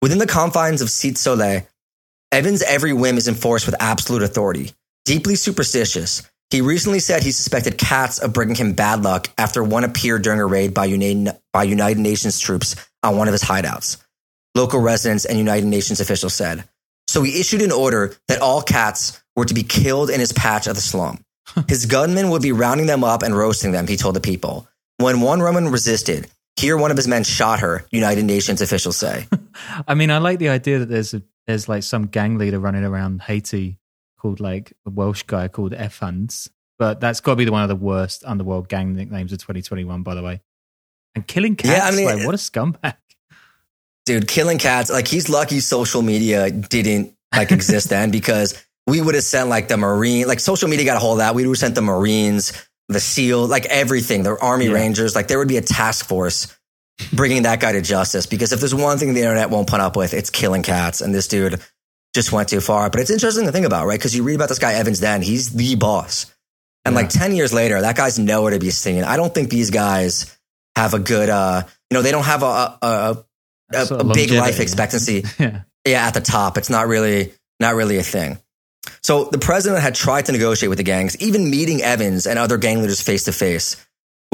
[0.01, 1.67] Within the confines of Cité Soleil,
[2.31, 4.71] Evans' every whim is enforced with absolute authority.
[5.05, 9.83] Deeply superstitious, he recently said he suspected cats of bringing him bad luck after one
[9.83, 13.97] appeared during a raid by United, by United Nations troops on one of his hideouts.
[14.55, 16.67] Local residents and United Nations officials said.
[17.07, 20.65] So he issued an order that all cats were to be killed in his patch
[20.65, 21.23] of the slum.
[21.67, 24.67] his gunmen would be rounding them up and roasting them, he told the people.
[24.97, 29.27] When one woman resisted, here one of his men shot her, United Nations officials say.
[29.87, 32.83] I mean, I like the idea that there's a there's like some gang leader running
[32.83, 33.77] around Haiti
[34.25, 36.49] called like a Welsh guy called F Effans.
[36.79, 40.01] But that's got to be the one of the worst underworld gang nicknames of 2021,
[40.01, 40.41] by the way.
[41.13, 42.95] And killing cats, yeah, I mean, like what a scumbag.
[44.05, 49.15] Dude, killing cats, like he's lucky social media didn't like exist then because we would
[49.15, 51.35] have sent like the Marine, like social media got a hold of that.
[51.35, 52.51] We would have sent the Marines,
[52.89, 54.73] the SEAL, like everything, the Army yeah.
[54.73, 56.53] Rangers, like there would be a task force
[57.13, 59.95] bringing that guy to justice because if there's one thing the internet won't put up
[59.95, 61.01] with, it's killing cats.
[61.01, 61.61] And this dude
[62.15, 62.89] just went too far.
[62.89, 63.99] But it's interesting to think about, right?
[63.99, 66.25] Because you read about this guy, Evans then, he's the boss.
[66.83, 67.01] And yeah.
[67.01, 69.03] like 10 years later, that guy's nowhere to be seen.
[69.03, 70.35] I don't think these guys
[70.75, 73.25] have a good, uh, you know, they don't have a, a,
[73.73, 75.23] a, a, big life expectancy.
[75.39, 75.61] yeah.
[75.85, 76.57] yeah, at the top.
[76.57, 78.39] It's not really, not really a thing.
[79.01, 82.57] So the president had tried to negotiate with the gangs, even meeting Evans and other
[82.57, 83.85] gang leaders face to face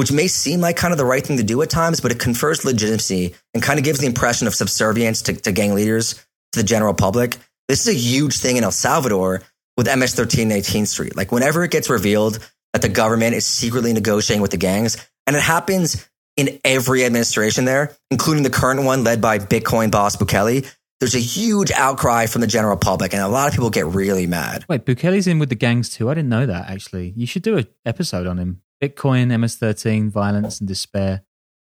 [0.02, 2.20] which may seem like kind of the right thing to do at times, but it
[2.20, 6.13] confers legitimacy and kind of gives the impression of subservience to, to gang leaders,
[6.54, 7.38] to the general public.
[7.71, 9.43] This is a huge thing in El Salvador
[9.77, 11.15] with MS 13 and 18th Street.
[11.15, 12.38] Like whenever it gets revealed
[12.73, 16.05] that the government is secretly negotiating with the gangs, and it happens
[16.36, 21.19] in every administration there, including the current one led by Bitcoin boss Bukele, there's a
[21.19, 24.65] huge outcry from the general public, and a lot of people get really mad.
[24.67, 26.10] Wait, Bukele's in with the gangs too.
[26.10, 27.13] I didn't know that actually.
[27.15, 28.63] You should do an episode on him.
[28.84, 31.21] Bitcoin, MS13, violence and despair.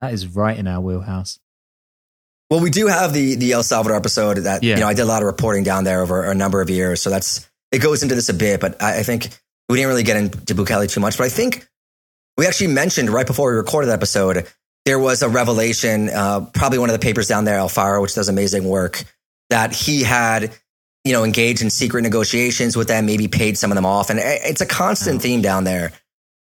[0.01, 1.37] That is right in our wheelhouse.
[2.51, 4.75] Well, we do have the the El Salvador episode that Yeah.
[4.75, 7.01] you know I did a lot of reporting down there over a number of years,
[7.01, 8.59] so that's it goes into this a bit.
[8.59, 9.29] But I, I think
[9.69, 11.17] we didn't really get into Bukele too much.
[11.17, 11.65] But I think
[12.37, 14.47] we actually mentioned right before we recorded that episode
[14.83, 18.15] there was a revelation, uh, probably one of the papers down there, El Faro, which
[18.15, 19.01] does amazing work,
[19.49, 20.51] that he had
[21.05, 24.19] you know engaged in secret negotiations with them, maybe paid some of them off, and
[24.21, 25.93] it's a constant theme down there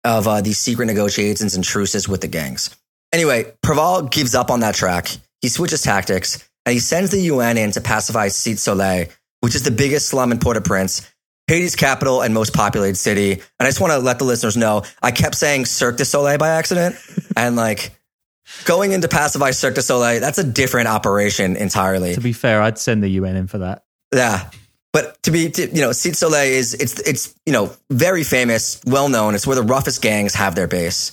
[0.05, 2.69] of uh, these secret negotiations and truces with the gangs.
[3.11, 5.09] Anyway, Préval gives up on that track.
[5.45, 9.09] He switches tactics and he sends the UN in to pacify Cite Soleil,
[9.43, 11.07] which is the biggest slum in Port-au-Prince,
[11.49, 13.33] Haiti's capital and most populated city.
[13.33, 16.39] And I just want to let the listeners know, I kept saying Cirque du Soleil
[16.39, 16.97] by accident.
[17.37, 17.91] and like
[18.65, 22.15] going into pacify Cirque du Soleil, that's a different operation entirely.
[22.15, 23.85] To be fair, I'd send the UN in for that.
[24.15, 24.49] Yeah.
[24.95, 28.81] But to be, to, you know, Cite Soleil is, it's, it's, you know, very famous,
[28.87, 29.35] well known.
[29.35, 31.13] It's where the roughest gangs have their base.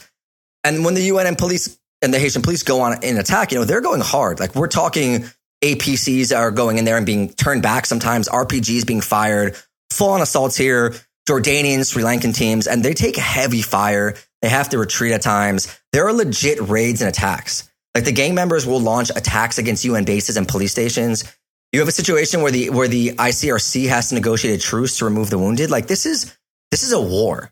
[0.64, 3.60] And when the UN and police and the Haitian police go on an attack, you
[3.60, 4.40] know, they're going hard.
[4.40, 5.26] Like we're talking
[5.64, 9.56] APCs are going in there and being turned back sometimes, RPGs being fired,
[9.92, 10.96] full on assaults here,
[11.30, 14.16] Jordanian, Sri Lankan teams, and they take heavy fire.
[14.42, 15.76] They have to retreat at times.
[15.92, 17.70] There are legit raids and attacks.
[17.94, 21.24] Like the gang members will launch attacks against UN bases and police stations.
[21.72, 25.06] You have a situation where the where the ICRC has to negotiate a truce to
[25.06, 25.70] remove the wounded.
[25.70, 26.36] Like this is
[26.72, 27.52] this is a war.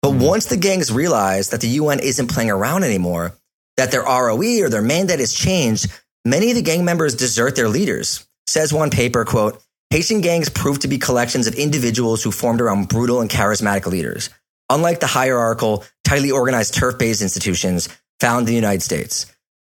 [0.00, 0.24] But mm-hmm.
[0.24, 3.34] once the gangs realize that the UN isn't playing around anymore,
[3.82, 5.90] that their ROE or their mandate has changed,
[6.24, 8.24] many of the gang members desert their leaders.
[8.46, 12.88] Says one paper, quote, Haitian gangs prove to be collections of individuals who formed around
[12.88, 14.30] brutal and charismatic leaders,
[14.70, 17.88] unlike the hierarchical, tightly organized turf-based institutions
[18.20, 19.26] found in the United States.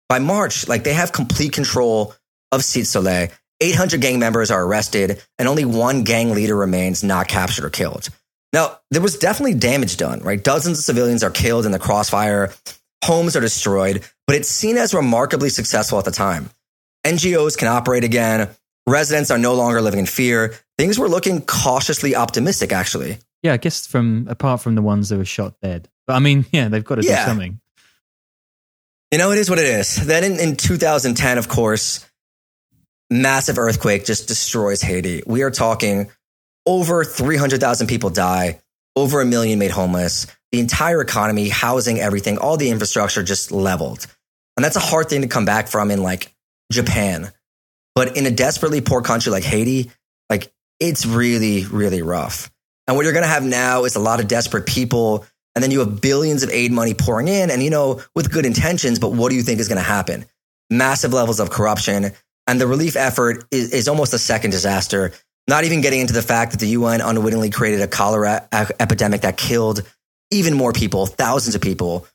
[0.08, 2.12] By March, like they have complete control
[2.50, 3.28] of Cite Soleil.
[3.60, 8.08] 800 gang members are arrested, and only one gang leader remains not captured or killed.
[8.52, 10.42] Now, there was definitely damage done, right?
[10.42, 12.52] Dozens of civilians are killed in the crossfire,
[13.04, 16.50] homes are destroyed, but it's seen as remarkably successful at the time.
[17.06, 18.50] NGOs can operate again,
[18.86, 20.54] residents are no longer living in fear.
[20.78, 23.18] Things were looking cautiously optimistic, actually.
[23.42, 25.88] Yeah, I guess from apart from the ones that were shot dead.
[26.06, 27.24] But I mean, yeah, they've got to Yeah.
[27.24, 27.60] do something.
[29.12, 29.96] You know, it is what it is.
[30.06, 32.06] Then in, in 2010, of course,
[33.10, 35.22] massive earthquake just destroys Haiti.
[35.26, 36.10] We are talking
[36.66, 38.60] over 300,000 people die,
[38.94, 44.06] over a million made homeless, the entire economy, housing, everything, all the infrastructure just leveled.
[44.56, 46.34] And that's a hard thing to come back from in like
[46.72, 47.30] Japan.
[47.94, 49.90] But in a desperately poor country like Haiti,
[50.28, 52.50] like it's really, really rough.
[52.86, 55.24] And what you're going to have now is a lot of desperate people.
[55.54, 58.46] And then you have billions of aid money pouring in and, you know, with good
[58.46, 58.98] intentions.
[58.98, 60.24] But what do you think is going to happen?
[60.70, 62.12] Massive levels of corruption.
[62.46, 65.12] And the relief effort is, is almost a second disaster.
[65.46, 69.36] Not even getting into the fact that the UN unwittingly created a cholera epidemic that
[69.36, 69.82] killed
[70.30, 72.06] even more people, thousands of people.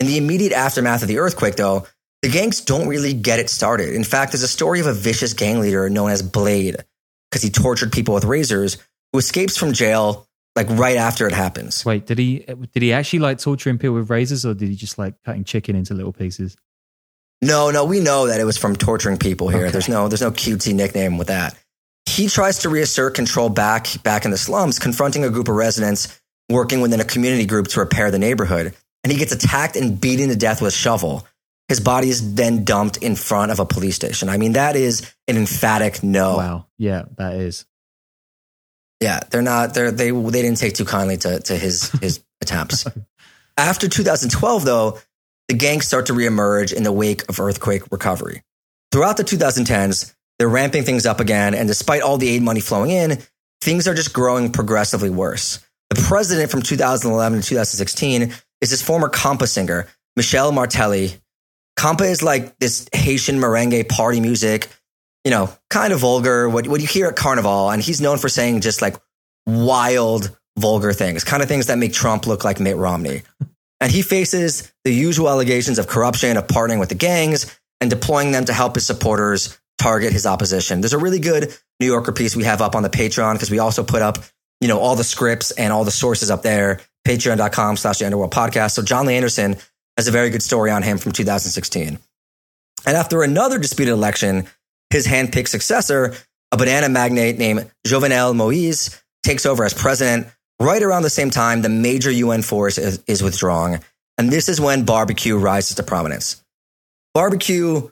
[0.00, 1.86] In the immediate aftermath of the earthquake, though,
[2.22, 3.94] the gangs don't really get it started.
[3.94, 6.76] In fact, there's a story of a vicious gang leader known as Blade,
[7.30, 8.78] because he tortured people with razors,
[9.12, 11.84] who escapes from jail like right after it happens.
[11.84, 14.98] Wait, did he did he actually like torturing people with razors, or did he just
[14.98, 16.56] like cutting chicken into little pieces?
[17.42, 19.64] No, no, we know that it was from torturing people here.
[19.64, 19.70] Okay.
[19.70, 21.58] There's no there's no cutesy nickname with that.
[22.06, 26.20] He tries to reassert control back back in the slums, confronting a group of residents
[26.48, 28.74] working within a community group to repair the neighborhood.
[29.02, 31.26] And he gets attacked and beaten to death with a shovel.
[31.68, 34.28] His body is then dumped in front of a police station.
[34.28, 36.36] I mean, that is an emphatic no.
[36.36, 37.64] Wow, yeah, that is.
[39.00, 39.74] Yeah, they're not.
[39.74, 42.86] They're, they they didn't take too kindly to to his his attempts.
[43.56, 44.98] After 2012, though,
[45.48, 48.42] the gangs start to reemerge in the wake of earthquake recovery.
[48.92, 52.90] Throughout the 2010s, they're ramping things up again, and despite all the aid money flowing
[52.90, 53.18] in,
[53.60, 55.63] things are just growing progressively worse.
[55.94, 61.14] The president from 2011 to 2016 is his former Compa singer, Michel Martelly.
[61.78, 64.68] Compa is like this Haitian merengue party music
[65.24, 67.70] you know, kind of vulgar, what, what you hear at Carnival.
[67.70, 68.96] And he's known for saying just like
[69.46, 73.22] wild, vulgar things, kind of things that make Trump look like Mitt Romney.
[73.80, 78.32] And he faces the usual allegations of corruption, of partnering with the gangs, and deploying
[78.32, 80.80] them to help his supporters target his opposition.
[80.80, 83.58] There's a really good New Yorker piece we have up on the Patreon because we
[83.58, 84.18] also put up,
[84.60, 88.32] you know, all the scripts and all the sources up there, patreon.com slash the underworld
[88.32, 88.72] podcast.
[88.72, 89.56] So Jon Lee Anderson
[89.96, 91.98] has a very good story on him from 2016.
[92.86, 94.46] And after another disputed election,
[94.90, 96.14] his handpicked successor,
[96.52, 100.28] a banana magnate named Jovenel Moise takes over as president
[100.60, 103.80] right around the same time the major UN force is, is withdrawing.
[104.18, 106.42] And this is when barbecue rises to prominence.
[107.12, 107.88] Barbecue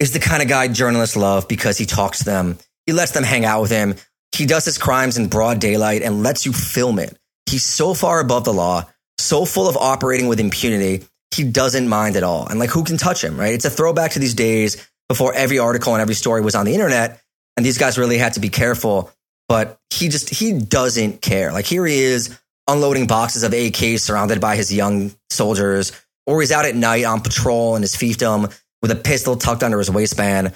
[0.00, 2.58] is the kind of guy journalists love because he talks to them.
[2.86, 3.94] He lets them hang out with him.
[4.36, 7.16] He does his crimes in broad daylight and lets you film it.
[7.46, 8.84] He's so far above the law,
[9.18, 12.46] so full of operating with impunity, he doesn't mind at all.
[12.46, 13.52] And like, who can touch him, right?
[13.52, 16.74] It's a throwback to these days before every article and every story was on the
[16.74, 17.20] internet.
[17.56, 19.10] And these guys really had to be careful.
[19.48, 21.52] But he just, he doesn't care.
[21.52, 25.92] Like, here he is unloading boxes of AKs surrounded by his young soldiers,
[26.26, 29.78] or he's out at night on patrol in his fiefdom with a pistol tucked under
[29.78, 30.52] his waistband.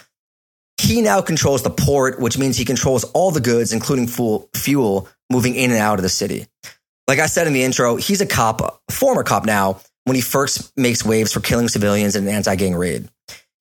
[0.82, 5.54] He now controls the port, which means he controls all the goods, including fuel, moving
[5.54, 6.46] in and out of the city.
[7.06, 10.20] Like I said in the intro, he's a cop, a former cop now, when he
[10.20, 13.08] first makes waves for killing civilians in an anti gang raid.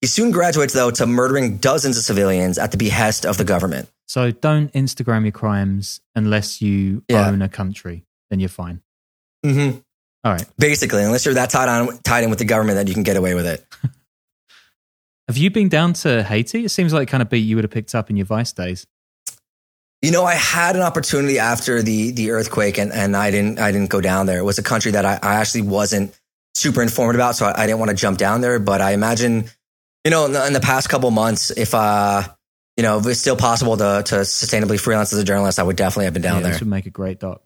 [0.02, 3.88] He soon graduates, though, to murdering dozens of civilians at the behest of the government.
[4.08, 7.30] So don't Instagram your crimes unless you yeah.
[7.30, 8.82] own a country, then you're fine.
[9.46, 9.78] Mm-hmm.
[10.24, 10.46] All right.
[10.58, 13.16] Basically, unless you're that tied on tied in with the government that you can get
[13.16, 13.64] away with it.
[15.32, 16.66] Have you been down to Haiti?
[16.66, 18.86] It seems like kind of beat you would have picked up in your Vice days.
[20.02, 23.72] You know, I had an opportunity after the the earthquake, and, and I didn't I
[23.72, 24.40] didn't go down there.
[24.40, 26.14] It was a country that I, I actually wasn't
[26.54, 28.60] super informed about, so I, I, didn't want to jump down there.
[28.60, 29.46] But I imagine,
[30.04, 32.24] you know, in the, in the past couple months, if uh,
[32.76, 35.78] you know, if it's still possible to to sustainably freelance as a journalist, I would
[35.78, 36.52] definitely have been down yeah, there.
[36.52, 37.42] This would make a great doc.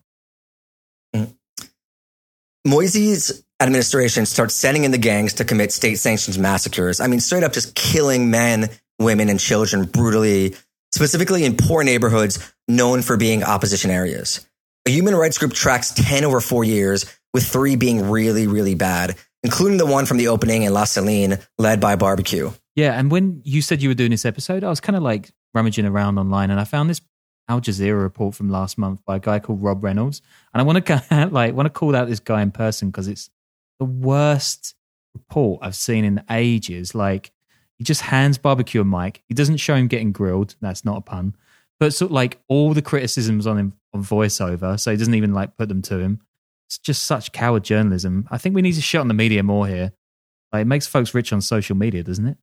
[2.66, 7.00] Moise's administration starts sending in the gangs to commit state sanctioned massacres.
[7.00, 10.54] I mean, straight up just killing men, women, and children brutally
[10.92, 14.46] specifically in poor neighborhoods known for being opposition areas.
[14.86, 17.04] A human rights group tracks 10 over four years,
[17.34, 21.38] with three being really, really bad, including the one from the opening in La Saline,
[21.58, 22.50] led by Barbecue.
[22.74, 25.30] Yeah, and when you said you were doing this episode, I was kind of like
[25.54, 27.00] rummaging around online and I found this
[27.48, 30.22] Al Jazeera report from last month by a guy called Rob Reynolds.
[30.52, 33.30] And I want to like want to call out this guy in person because it's
[33.78, 34.74] the worst
[35.14, 36.94] report I've seen in ages.
[36.94, 37.32] Like
[37.78, 39.22] he just hands barbecue a mic.
[39.28, 40.56] He doesn't show him getting grilled.
[40.60, 41.36] That's not a pun.
[41.78, 45.56] But sort like all the criticisms on him on voiceover, so he doesn't even like
[45.56, 46.20] put them to him.
[46.66, 48.26] It's just such coward journalism.
[48.30, 49.92] I think we need to shut on the media more here.
[50.52, 52.38] Like it makes folks rich on social media, doesn't it?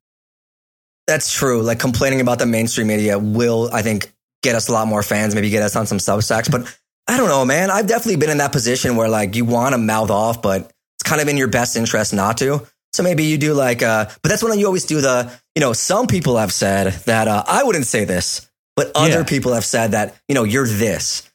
[1.06, 1.62] That's true.
[1.62, 4.13] Like complaining about the mainstream media will, I think,
[4.44, 6.48] get us a lot more fans, maybe get us on some Substacks.
[6.48, 6.72] But
[7.08, 7.70] I don't know, man.
[7.70, 11.02] I've definitely been in that position where like you want to mouth off, but it's
[11.02, 12.64] kind of in your best interest not to.
[12.92, 15.72] So maybe you do like, uh, but that's when you always do the, you know,
[15.72, 19.24] some people have said that uh, I wouldn't say this, but other yeah.
[19.24, 21.28] people have said that, you know, you're this.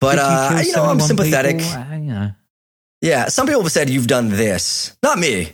[0.00, 1.58] But, uh, you, know, I'm sympathetic.
[1.58, 2.34] People,
[3.02, 3.28] yeah.
[3.28, 4.96] Some people have said you've done this.
[5.02, 5.52] Not me,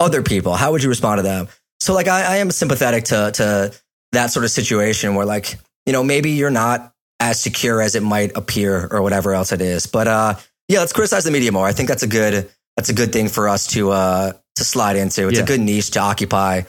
[0.00, 0.54] other people.
[0.54, 1.48] How would you respond to them?
[1.80, 3.74] So like, I, I am sympathetic to, to
[4.12, 8.02] that sort of situation where like, you know, maybe you're not as secure as it
[8.02, 9.86] might appear or whatever else it is.
[9.86, 10.34] But, uh,
[10.68, 11.66] yeah, let's criticize the media more.
[11.66, 14.96] I think that's a good, that's a good thing for us to, uh, to slide
[14.96, 15.28] into.
[15.28, 15.44] It's yeah.
[15.44, 16.62] a good niche to occupy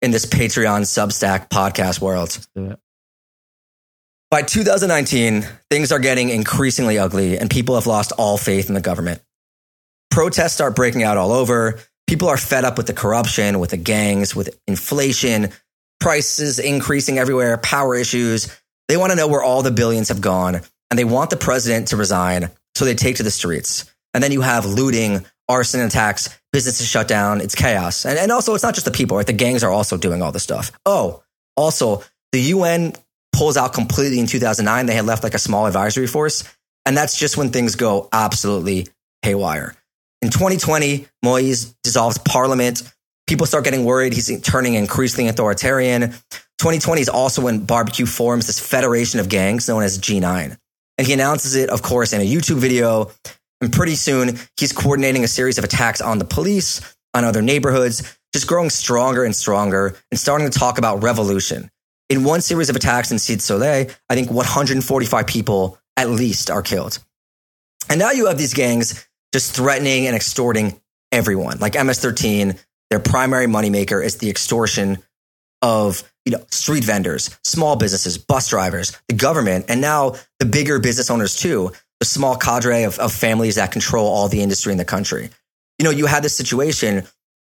[0.00, 2.44] in this Patreon Substack podcast world.
[4.30, 8.80] By 2019, things are getting increasingly ugly and people have lost all faith in the
[8.80, 9.20] government.
[10.10, 11.78] Protests start breaking out all over.
[12.06, 15.50] People are fed up with the corruption, with the gangs, with inflation,
[16.00, 18.48] prices increasing everywhere, power issues.
[18.88, 20.60] They want to know where all the billions have gone
[20.90, 22.50] and they want the president to resign.
[22.74, 23.90] So they take to the streets.
[24.14, 27.40] And then you have looting, arson attacks, businesses shut down.
[27.40, 28.04] It's chaos.
[28.04, 29.26] And, and also, it's not just the people, right?
[29.26, 30.70] The gangs are also doing all this stuff.
[30.84, 31.22] Oh,
[31.56, 32.02] also,
[32.32, 32.92] the UN
[33.32, 34.86] pulls out completely in 2009.
[34.86, 36.44] They had left like a small advisory force.
[36.84, 38.88] And that's just when things go absolutely
[39.22, 39.74] haywire.
[40.20, 42.82] In 2020, Moise dissolves parliament.
[43.26, 44.12] People start getting worried.
[44.12, 46.14] He's turning increasingly authoritarian.
[46.62, 50.56] 2020 is also when Barbecue forms this federation of gangs known as G9.
[50.96, 53.10] And he announces it, of course, in a YouTube video.
[53.60, 56.80] And pretty soon, he's coordinating a series of attacks on the police,
[57.14, 61.68] on other neighborhoods, just growing stronger and stronger and starting to talk about revolution.
[62.08, 66.62] In one series of attacks in Cité Soleil, I think 145 people at least are
[66.62, 67.00] killed.
[67.90, 71.58] And now you have these gangs just threatening and extorting everyone.
[71.58, 72.56] Like MS-13,
[72.88, 74.98] their primary moneymaker is the extortion
[75.60, 80.78] of you know street vendors, small businesses, bus drivers, the government, and now the bigger
[80.78, 84.78] business owners too the small cadre of, of families that control all the industry in
[84.78, 85.30] the country.
[85.78, 87.06] You know, you had this situation.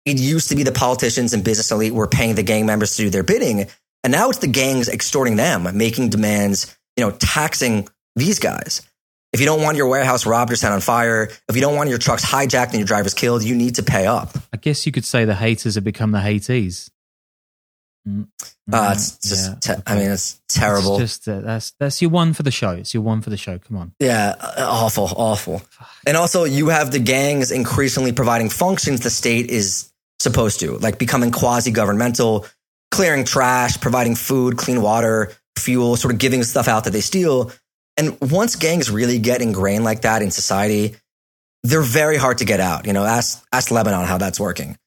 [0.06, 3.04] It used to be the politicians and business elite were paying the gang members to
[3.04, 3.68] do their bidding.
[4.04, 8.82] And now it's the gangs extorting them, making demands, you know, taxing these guys.
[9.32, 11.88] If you don't want your warehouse robbed or set on fire, if you don't want
[11.88, 14.36] your trucks hijacked and your drivers killed, you need to pay up.
[14.52, 16.90] I guess you could say the haters have become the hatees.
[18.08, 21.00] Uh, it's just, te- I mean, it's terrible.
[21.00, 22.72] It's just uh, that's that's your one for the show.
[22.72, 23.60] It's your one for the show.
[23.60, 23.94] Come on.
[24.00, 25.62] Yeah, uh, awful, awful.
[26.08, 30.98] And also, you have the gangs increasingly providing functions the state is supposed to, like
[30.98, 32.48] becoming quasi governmental,
[32.92, 37.52] clearing trash, providing food, clean water, fuel, sort of giving stuff out that they steal.
[37.98, 40.96] And once gangs really get ingrained like that in society,
[41.64, 42.88] they're very hard to get out.
[42.88, 44.78] You know, ask, ask Lebanon how that's working.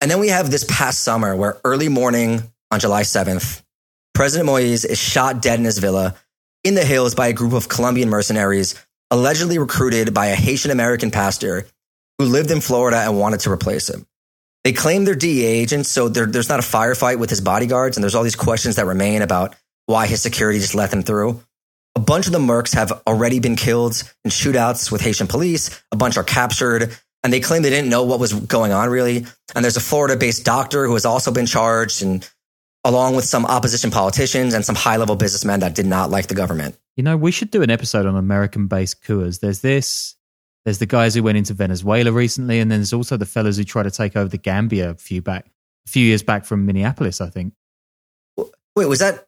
[0.00, 3.62] And then we have this past summer where early morning on July 7th,
[4.14, 6.14] President Moise is shot dead in his villa
[6.64, 8.74] in the hills by a group of Colombian mercenaries
[9.10, 11.66] allegedly recruited by a Haitian American pastor
[12.18, 14.06] who lived in Florida and wanted to replace him.
[14.64, 18.04] They claim they're DEA agents, so there, there's not a firefight with his bodyguards, and
[18.04, 21.42] there's all these questions that remain about why his security just let them through.
[21.94, 25.82] A bunch of the mercs have already been killed in shootouts with Haitian police.
[25.90, 26.96] A bunch are captured,
[27.28, 29.26] and they claim they didn't know what was going on really.
[29.54, 32.26] And there's a Florida based doctor who has also been charged, and
[32.84, 36.34] along with some opposition politicians and some high level businessmen that did not like the
[36.34, 36.78] government.
[36.96, 39.38] You know, we should do an episode on American based coups.
[39.38, 40.16] There's this,
[40.64, 43.64] there's the guys who went into Venezuela recently, and then there's also the fellas who
[43.64, 45.44] tried to take over the Gambia a few back,
[45.86, 47.52] a few years back from Minneapolis, I think.
[48.74, 49.26] Wait, was that?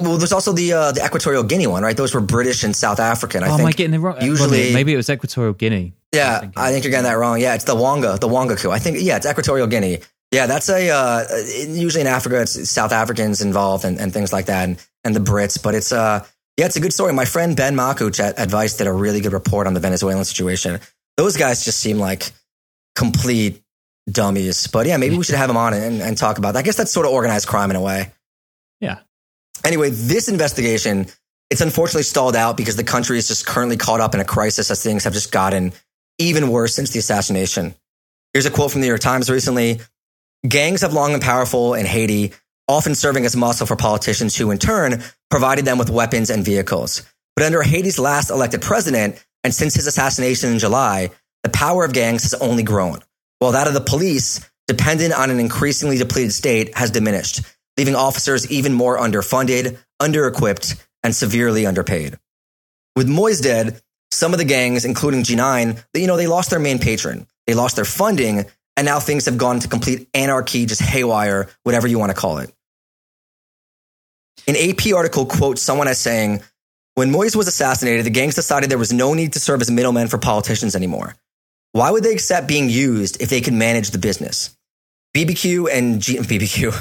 [0.00, 1.96] Well, there's also the uh, the Equatorial Guinea one, right?
[1.96, 3.42] Those were British and South African.
[3.42, 3.60] I oh, think.
[3.60, 4.22] am I getting it wrong?
[4.22, 5.92] Usually, maybe it was Equatorial Guinea.
[6.12, 7.40] Yeah, I think you're getting that wrong.
[7.40, 8.70] Yeah, it's the Wonga, the Wonga coup.
[8.70, 10.00] I think yeah, it's Equatorial Guinea.
[10.30, 11.24] Yeah, that's a uh,
[11.68, 15.20] usually in Africa, it's South Africans involved and, and things like that, and, and the
[15.20, 15.62] Brits.
[15.62, 16.24] But it's uh,
[16.56, 17.12] yeah, it's a good story.
[17.12, 20.80] My friend Ben Makuch at Advice did a really good report on the Venezuelan situation.
[21.16, 22.30] Those guys just seem like
[22.94, 23.62] complete
[24.10, 24.66] dummies.
[24.66, 26.60] But yeah, maybe we should have him on and, and talk about that.
[26.60, 28.10] I guess that's sort of organized crime in a way.
[28.80, 28.98] Yeah.
[29.64, 31.06] Anyway, this investigation,
[31.50, 34.70] it's unfortunately stalled out because the country is just currently caught up in a crisis
[34.70, 35.72] as things have just gotten
[36.18, 37.74] even worse since the assassination.
[38.32, 39.80] Here's a quote from the New York Times recently.
[40.46, 42.32] Gangs have long been powerful in Haiti,
[42.66, 47.02] often serving as muscle for politicians who, in turn, provided them with weapons and vehicles.
[47.36, 51.10] But under Haiti's last elected president, and since his assassination in July,
[51.42, 53.00] the power of gangs has only grown,
[53.40, 57.40] while that of the police, dependent on an increasingly depleted state, has diminished,
[57.76, 62.18] leaving officers even more underfunded, under-equipped, and severely underpaid.
[62.94, 63.81] With Moise dead,
[64.12, 67.26] some of the gangs, including G9, you know, they lost their main patron.
[67.46, 68.44] They lost their funding,
[68.76, 72.38] and now things have gone to complete anarchy, just haywire, whatever you want to call
[72.38, 72.52] it.
[74.46, 76.42] An AP article quotes someone as saying,
[76.94, 80.08] when Moise was assassinated, the gangs decided there was no need to serve as middlemen
[80.08, 81.14] for politicians anymore.
[81.72, 84.54] Why would they accept being used if they could manage the business?
[85.16, 86.74] BBQ and G- BBQ,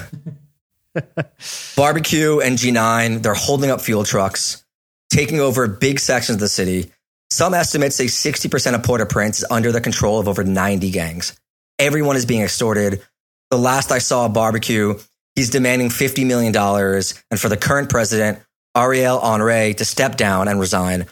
[1.77, 4.65] barbecue and G9, they're holding up fuel trucks,
[5.09, 6.91] taking over big sections of the city.
[7.31, 11.31] Some estimates say 60% of Port-au-Prince is under the control of over 90 gangs.
[11.79, 13.01] Everyone is being extorted.
[13.49, 14.99] The last I saw a barbecue,
[15.35, 16.53] he's demanding $50 million.
[16.53, 18.39] And for the current president,
[18.75, 21.05] Ariel Henry, to step down and resign.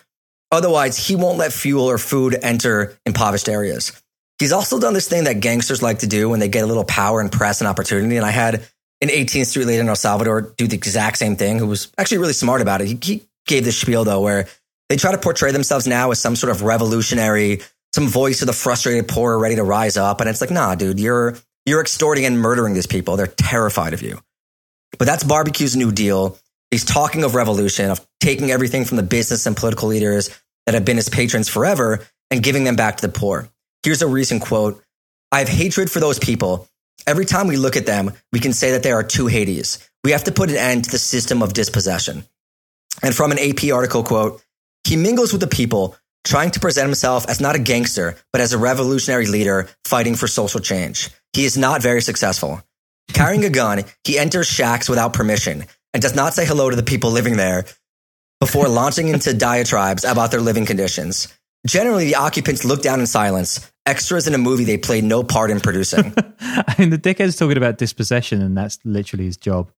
[0.51, 3.93] Otherwise, he won't let fuel or food enter impoverished areas.
[4.39, 6.83] He's also done this thing that gangsters like to do when they get a little
[6.83, 8.17] power and press and opportunity.
[8.17, 8.55] And I had
[8.99, 12.17] an 18th Street leader in El Salvador do the exact same thing, who was actually
[12.17, 12.87] really smart about it.
[12.87, 14.47] He, he gave this spiel, though, where
[14.89, 17.61] they try to portray themselves now as some sort of revolutionary,
[17.93, 20.19] some voice of the frustrated poor ready to rise up.
[20.19, 23.15] And it's like, nah, dude, you're, you're extorting and murdering these people.
[23.15, 24.19] They're terrified of you.
[24.97, 26.37] But that's barbecue's new deal.
[26.71, 30.29] He's talking of revolution, of taking everything from the business and political leaders
[30.65, 31.99] that have been his patrons forever
[32.31, 33.47] and giving them back to the poor.
[33.83, 34.83] Here's a recent quote
[35.31, 36.67] I have hatred for those people.
[37.07, 39.87] Every time we look at them, we can say that there are two Haitis.
[40.03, 42.25] We have to put an end to the system of dispossession.
[43.01, 44.43] And from an AP article quote,
[44.83, 48.53] he mingles with the people, trying to present himself as not a gangster, but as
[48.53, 51.09] a revolutionary leader fighting for social change.
[51.33, 52.61] He is not very successful.
[53.13, 56.83] Carrying a gun, he enters shacks without permission and does not say hello to the
[56.83, 57.65] people living there
[58.39, 61.27] before launching into diatribes about their living conditions.
[61.67, 65.51] Generally, the occupants look down in silence, extras in a movie they played no part
[65.51, 66.13] in producing.
[66.39, 69.71] I mean, the dickhead's talking about dispossession, and that's literally his job.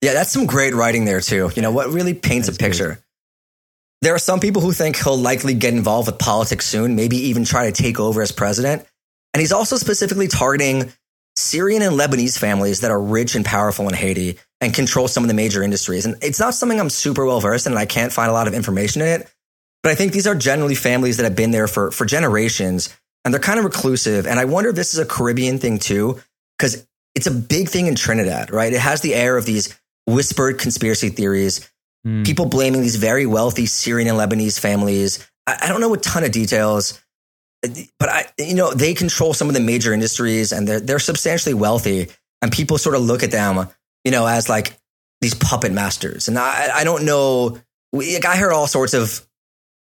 [0.00, 1.50] Yeah, that's some great writing there, too.
[1.56, 3.02] You know, what really paints That's a picture.
[4.02, 7.44] There are some people who think he'll likely get involved with politics soon, maybe even
[7.44, 8.86] try to take over as president.
[9.34, 10.92] And he's also specifically targeting
[11.36, 15.28] Syrian and Lebanese families that are rich and powerful in Haiti and control some of
[15.28, 16.06] the major industries.
[16.06, 18.48] And it's not something I'm super well versed in, and I can't find a lot
[18.48, 19.30] of information in it.
[19.82, 22.94] But I think these are generally families that have been there for, for generations
[23.24, 24.26] and they're kind of reclusive.
[24.26, 26.20] And I wonder if this is a Caribbean thing too,
[26.58, 28.72] because it's a big thing in Trinidad, right?
[28.72, 31.70] It has the air of these whispered conspiracy theories,
[32.04, 32.22] Hmm.
[32.22, 35.26] people blaming these very wealthy Syrian and Lebanese families.
[35.46, 36.98] I, I don't know a ton of details,
[37.98, 41.54] but I, you know, they control some of the major industries and they're, they're substantially
[41.54, 42.08] wealthy.
[42.40, 43.68] And people sort of look at them
[44.04, 44.76] you know, as like
[45.20, 46.28] these puppet masters.
[46.28, 47.58] And I, I don't know.
[47.92, 49.26] We, like, I heard all sorts of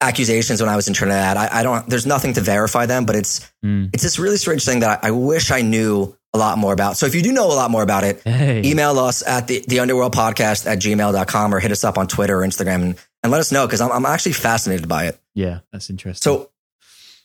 [0.01, 1.37] accusations when I was in Trinidad.
[1.37, 1.89] I, I don't.
[1.89, 3.89] There's nothing to verify them, but it's Mm.
[3.95, 6.97] it's this really strange thing that I, I wish I knew a lot more about.
[6.97, 8.63] So if you do know a lot more about it, Hey.
[8.65, 12.41] email us at the, the underworld podcast at gmail.com or hit us up on Twitter
[12.41, 15.19] or Instagram and, and let us know because I'm, I'm actually fascinated by it.
[15.35, 16.23] Yeah, that's interesting.
[16.31, 16.51] So,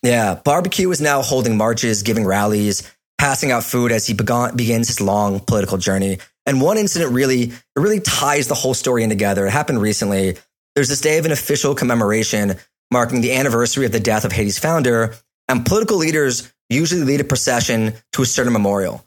[0.03, 4.87] yeah, barbecue is now holding marches, giving rallies, passing out food as he begon, begins
[4.87, 6.19] his long political journey.
[6.45, 9.45] And one incident really, it really ties the whole story in together.
[9.45, 10.37] It happened recently.
[10.75, 12.55] There's this day of an official commemoration
[12.91, 15.15] marking the anniversary of the death of Haiti's founder,
[15.47, 19.05] and political leaders usually lead a procession to a certain memorial.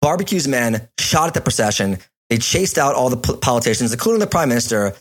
[0.00, 1.98] Barbecue's men shot at the procession.
[2.28, 4.94] They chased out all the politicians, including the prime minister,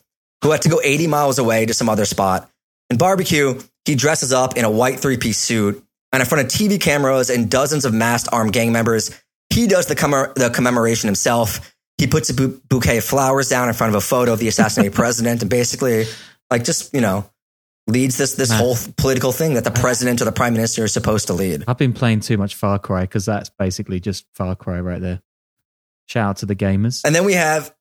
[0.44, 2.50] who had to go 80 miles away to some other spot.
[2.90, 6.52] In barbecue, he dresses up in a white three piece suit, and in front of
[6.52, 9.12] TV cameras and dozens of masked armed gang members,
[9.52, 11.74] he does the, commemor- the commemoration himself.
[11.98, 14.48] He puts a bu- bouquet of flowers down in front of a photo of the
[14.48, 16.06] assassinated president, and basically,
[16.50, 17.30] like, just you know,
[17.90, 18.60] leads this this Man.
[18.60, 21.64] whole political thing that the president or the prime minister is supposed to lead.
[21.68, 25.22] I've been playing too much Far Cry because that's basically just Far Cry right there.
[26.08, 27.04] Shout out to the gamers.
[27.06, 27.74] And then we have,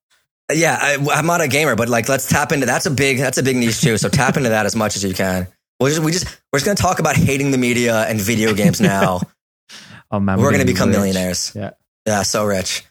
[0.53, 3.39] yeah, I, I'm not a gamer, but like, let's tap into that's a big that's
[3.39, 3.97] a big niche too.
[3.99, 5.47] So tap into that as much as you can.
[5.81, 8.81] We'll just, we just we're just gonna talk about hating the media and video games
[8.81, 9.21] now.
[10.11, 10.97] Oh man, we're gonna become rich.
[10.97, 11.53] millionaires.
[11.55, 11.73] Yeah.
[12.07, 12.83] Yeah, so rich.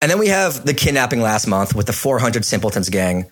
[0.00, 3.26] And then we have the kidnapping last month with the 400 Simpletons gang,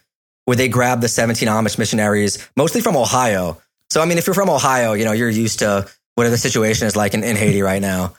[0.49, 3.61] where they grabbed the 17 Amish missionaries, mostly from Ohio.
[3.91, 6.87] So, I mean, if you're from Ohio, you know, you're used to whatever the situation
[6.87, 8.15] is like in, in Haiti right now.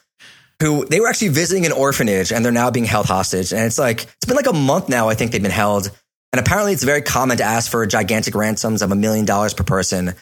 [0.62, 3.52] Who they were actually visiting an orphanage and they're now being held hostage.
[3.52, 5.90] And it's like, it's been like a month now, I think they've been held.
[6.32, 9.64] And apparently it's very common to ask for gigantic ransoms of a million dollars per
[9.64, 10.14] person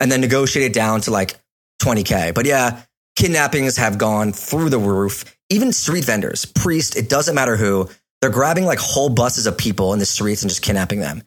[0.00, 1.34] and then negotiate it down to like
[1.82, 2.34] 20K.
[2.34, 2.82] But yeah,
[3.16, 5.24] kidnappings have gone through the roof.
[5.48, 7.88] Even street vendors, priests, it doesn't matter who,
[8.20, 11.22] they're grabbing like whole buses of people in the streets and just kidnapping them.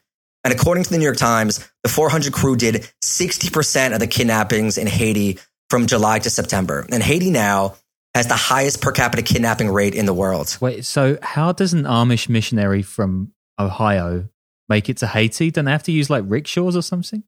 [0.48, 4.78] And according to the New York Times, the 400 crew did 60% of the kidnappings
[4.78, 5.40] in Haiti
[5.70, 6.88] from July to September.
[6.90, 7.76] And Haiti now
[8.16, 10.58] has the highest per capita kidnapping rate in the world.
[10.62, 14.30] Wait, so how does an Amish missionary from Ohio
[14.70, 15.52] make it to Haiti?
[15.52, 17.24] Don't they have to use like rickshaws or something?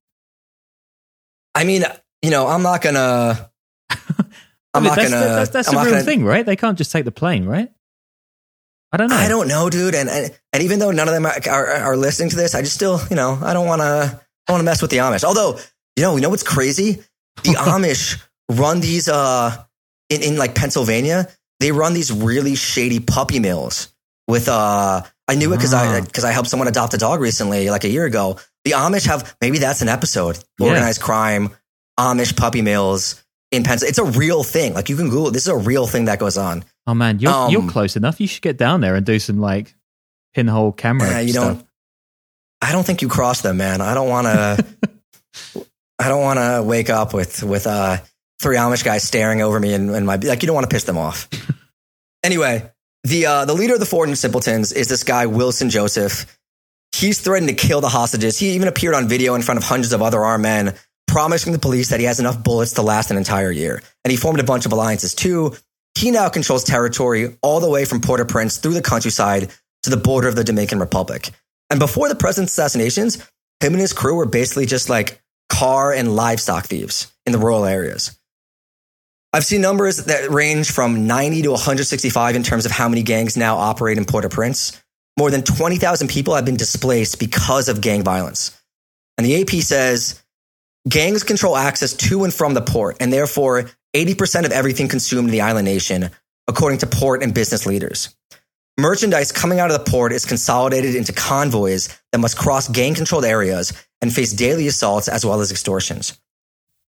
[1.53, 1.83] I mean,
[2.21, 3.49] you know, I'm not gonna.
[3.89, 3.99] I'm
[4.73, 5.25] I mean, not that's, gonna.
[5.25, 6.45] that's, that's a real gonna- thing, right?
[6.45, 7.69] They can't just take the plane, right?
[8.91, 9.15] I don't know.
[9.15, 9.93] I don't know, dude.
[9.95, 12.61] And, and and even though none of them are, are, are listening to this, I
[12.61, 14.19] just still, you know, I don't want to.
[14.47, 15.23] I want to mess with the Amish.
[15.23, 15.59] Although,
[15.95, 17.03] you know, you know what's crazy?
[17.43, 18.19] The Amish
[18.49, 19.55] run these uh
[20.09, 21.27] in in like Pennsylvania.
[21.59, 23.93] They run these really shady puppy mills
[24.27, 25.03] with uh.
[25.27, 26.01] I knew it because I Ah.
[26.01, 28.39] because I helped someone adopt a dog recently, like a year ago.
[28.65, 30.39] The Amish have maybe that's an episode.
[30.59, 30.69] Yeah.
[30.69, 31.51] Organized crime,
[31.99, 33.89] Amish puppy mills in Pennsylvania.
[33.89, 34.73] It's a real thing.
[34.73, 35.29] Like you can Google.
[35.29, 36.65] This is a real thing that goes on.
[36.87, 38.19] Oh man, you're Um, you're close enough.
[38.19, 39.75] You should get down there and do some like
[40.33, 41.57] pinhole camera Yeah, you stuff.
[41.57, 41.67] don't.
[42.61, 43.81] I don't think you cross them, man.
[43.81, 44.65] I don't want to.
[45.99, 47.97] I don't want to wake up with with uh,
[48.39, 50.41] three Amish guys staring over me and, and my like.
[50.41, 51.27] You don't want to piss them off.
[52.23, 52.71] anyway,
[53.03, 56.25] the uh, the leader of the Ford and Simpletons is this guy Wilson Joseph.
[56.95, 58.39] He's threatened to kill the hostages.
[58.39, 60.73] He even appeared on video in front of hundreds of other armed men,
[61.07, 63.81] promising the police that he has enough bullets to last an entire year.
[64.03, 65.55] And he formed a bunch of alliances too.
[65.99, 69.51] He now controls territory all the way from Port-au-Prince through the countryside
[69.83, 71.29] to the border of the Dominican Republic.
[71.69, 73.17] And before the president's assassinations,
[73.59, 77.65] him and his crew were basically just like car and livestock thieves in the rural
[77.65, 78.17] areas.
[79.33, 83.35] I've seen numbers that range from 90 to 165 in terms of how many gangs
[83.35, 84.81] now operate in Port au Prince.
[85.17, 88.57] More than 20,000 people have been displaced because of gang violence.
[89.17, 90.23] And the AP says
[90.87, 95.31] gangs control access to and from the port, and therefore 80% of everything consumed in
[95.31, 96.09] the island nation,
[96.47, 98.15] according to port and business leaders.
[98.79, 103.25] Merchandise coming out of the port is consolidated into convoys that must cross gang controlled
[103.25, 106.17] areas and face daily assaults as well as extortions.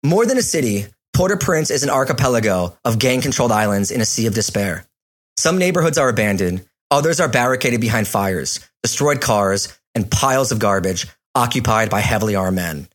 [0.05, 4.01] More than a city, Port au Prince is an archipelago of gang controlled islands in
[4.01, 4.87] a sea of despair.
[5.37, 11.07] Some neighborhoods are abandoned, others are barricaded behind fires, destroyed cars, and piles of garbage
[11.35, 12.89] occupied by heavily armed men.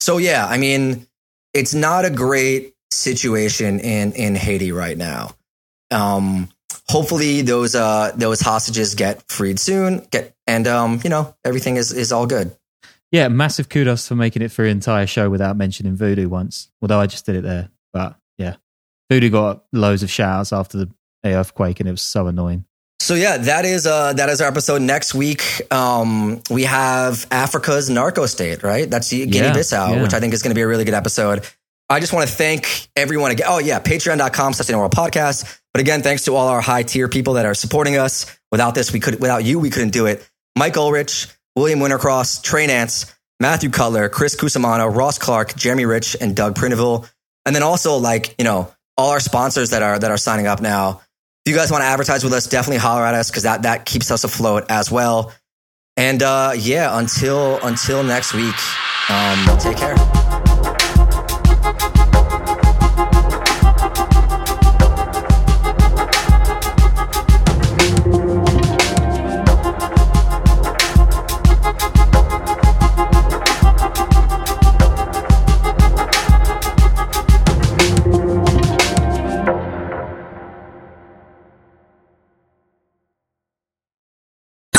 [0.00, 1.06] So, yeah, I mean,
[1.52, 5.30] it's not a great situation in, in Haiti right now.
[5.90, 6.48] Um,
[6.88, 11.92] hopefully those uh those hostages get freed soon get and um you know everything is
[11.92, 12.54] is all good
[13.12, 16.68] Yeah, massive kudos for making it through the entire show without mentioning Voodoo once.
[16.80, 18.56] Although I just did it there, but yeah,
[19.10, 20.88] Voodoo got loads of shouts after the
[21.24, 22.64] earthquake, and it was so annoying.
[23.00, 27.88] so yeah that is uh that is our episode next week um we have africa's
[27.90, 30.02] narco state right that's guinea Yeah, bissau yeah.
[30.02, 31.46] which i think is going to be a really good episode
[31.90, 36.02] i just want to thank everyone again oh yeah patreon.com slash world podcast But again,
[36.02, 38.26] thanks to all our high tier people that are supporting us.
[38.50, 40.28] Without this, we could, without you, we couldn't do it.
[40.58, 46.34] Mike Ulrich, William Wintercross, Trey Nance, Matthew Cutler, Chris Cusimano, Ross Clark, Jeremy Rich, and
[46.34, 47.08] Doug Printeville.
[47.46, 50.60] And then also like, you know, all our sponsors that are, that are signing up
[50.60, 51.02] now.
[51.46, 53.86] If you guys want to advertise with us, definitely holler at us because that, that
[53.86, 55.32] keeps us afloat as well.
[55.96, 58.54] And uh, yeah, until until next week,
[59.08, 60.29] um, take care.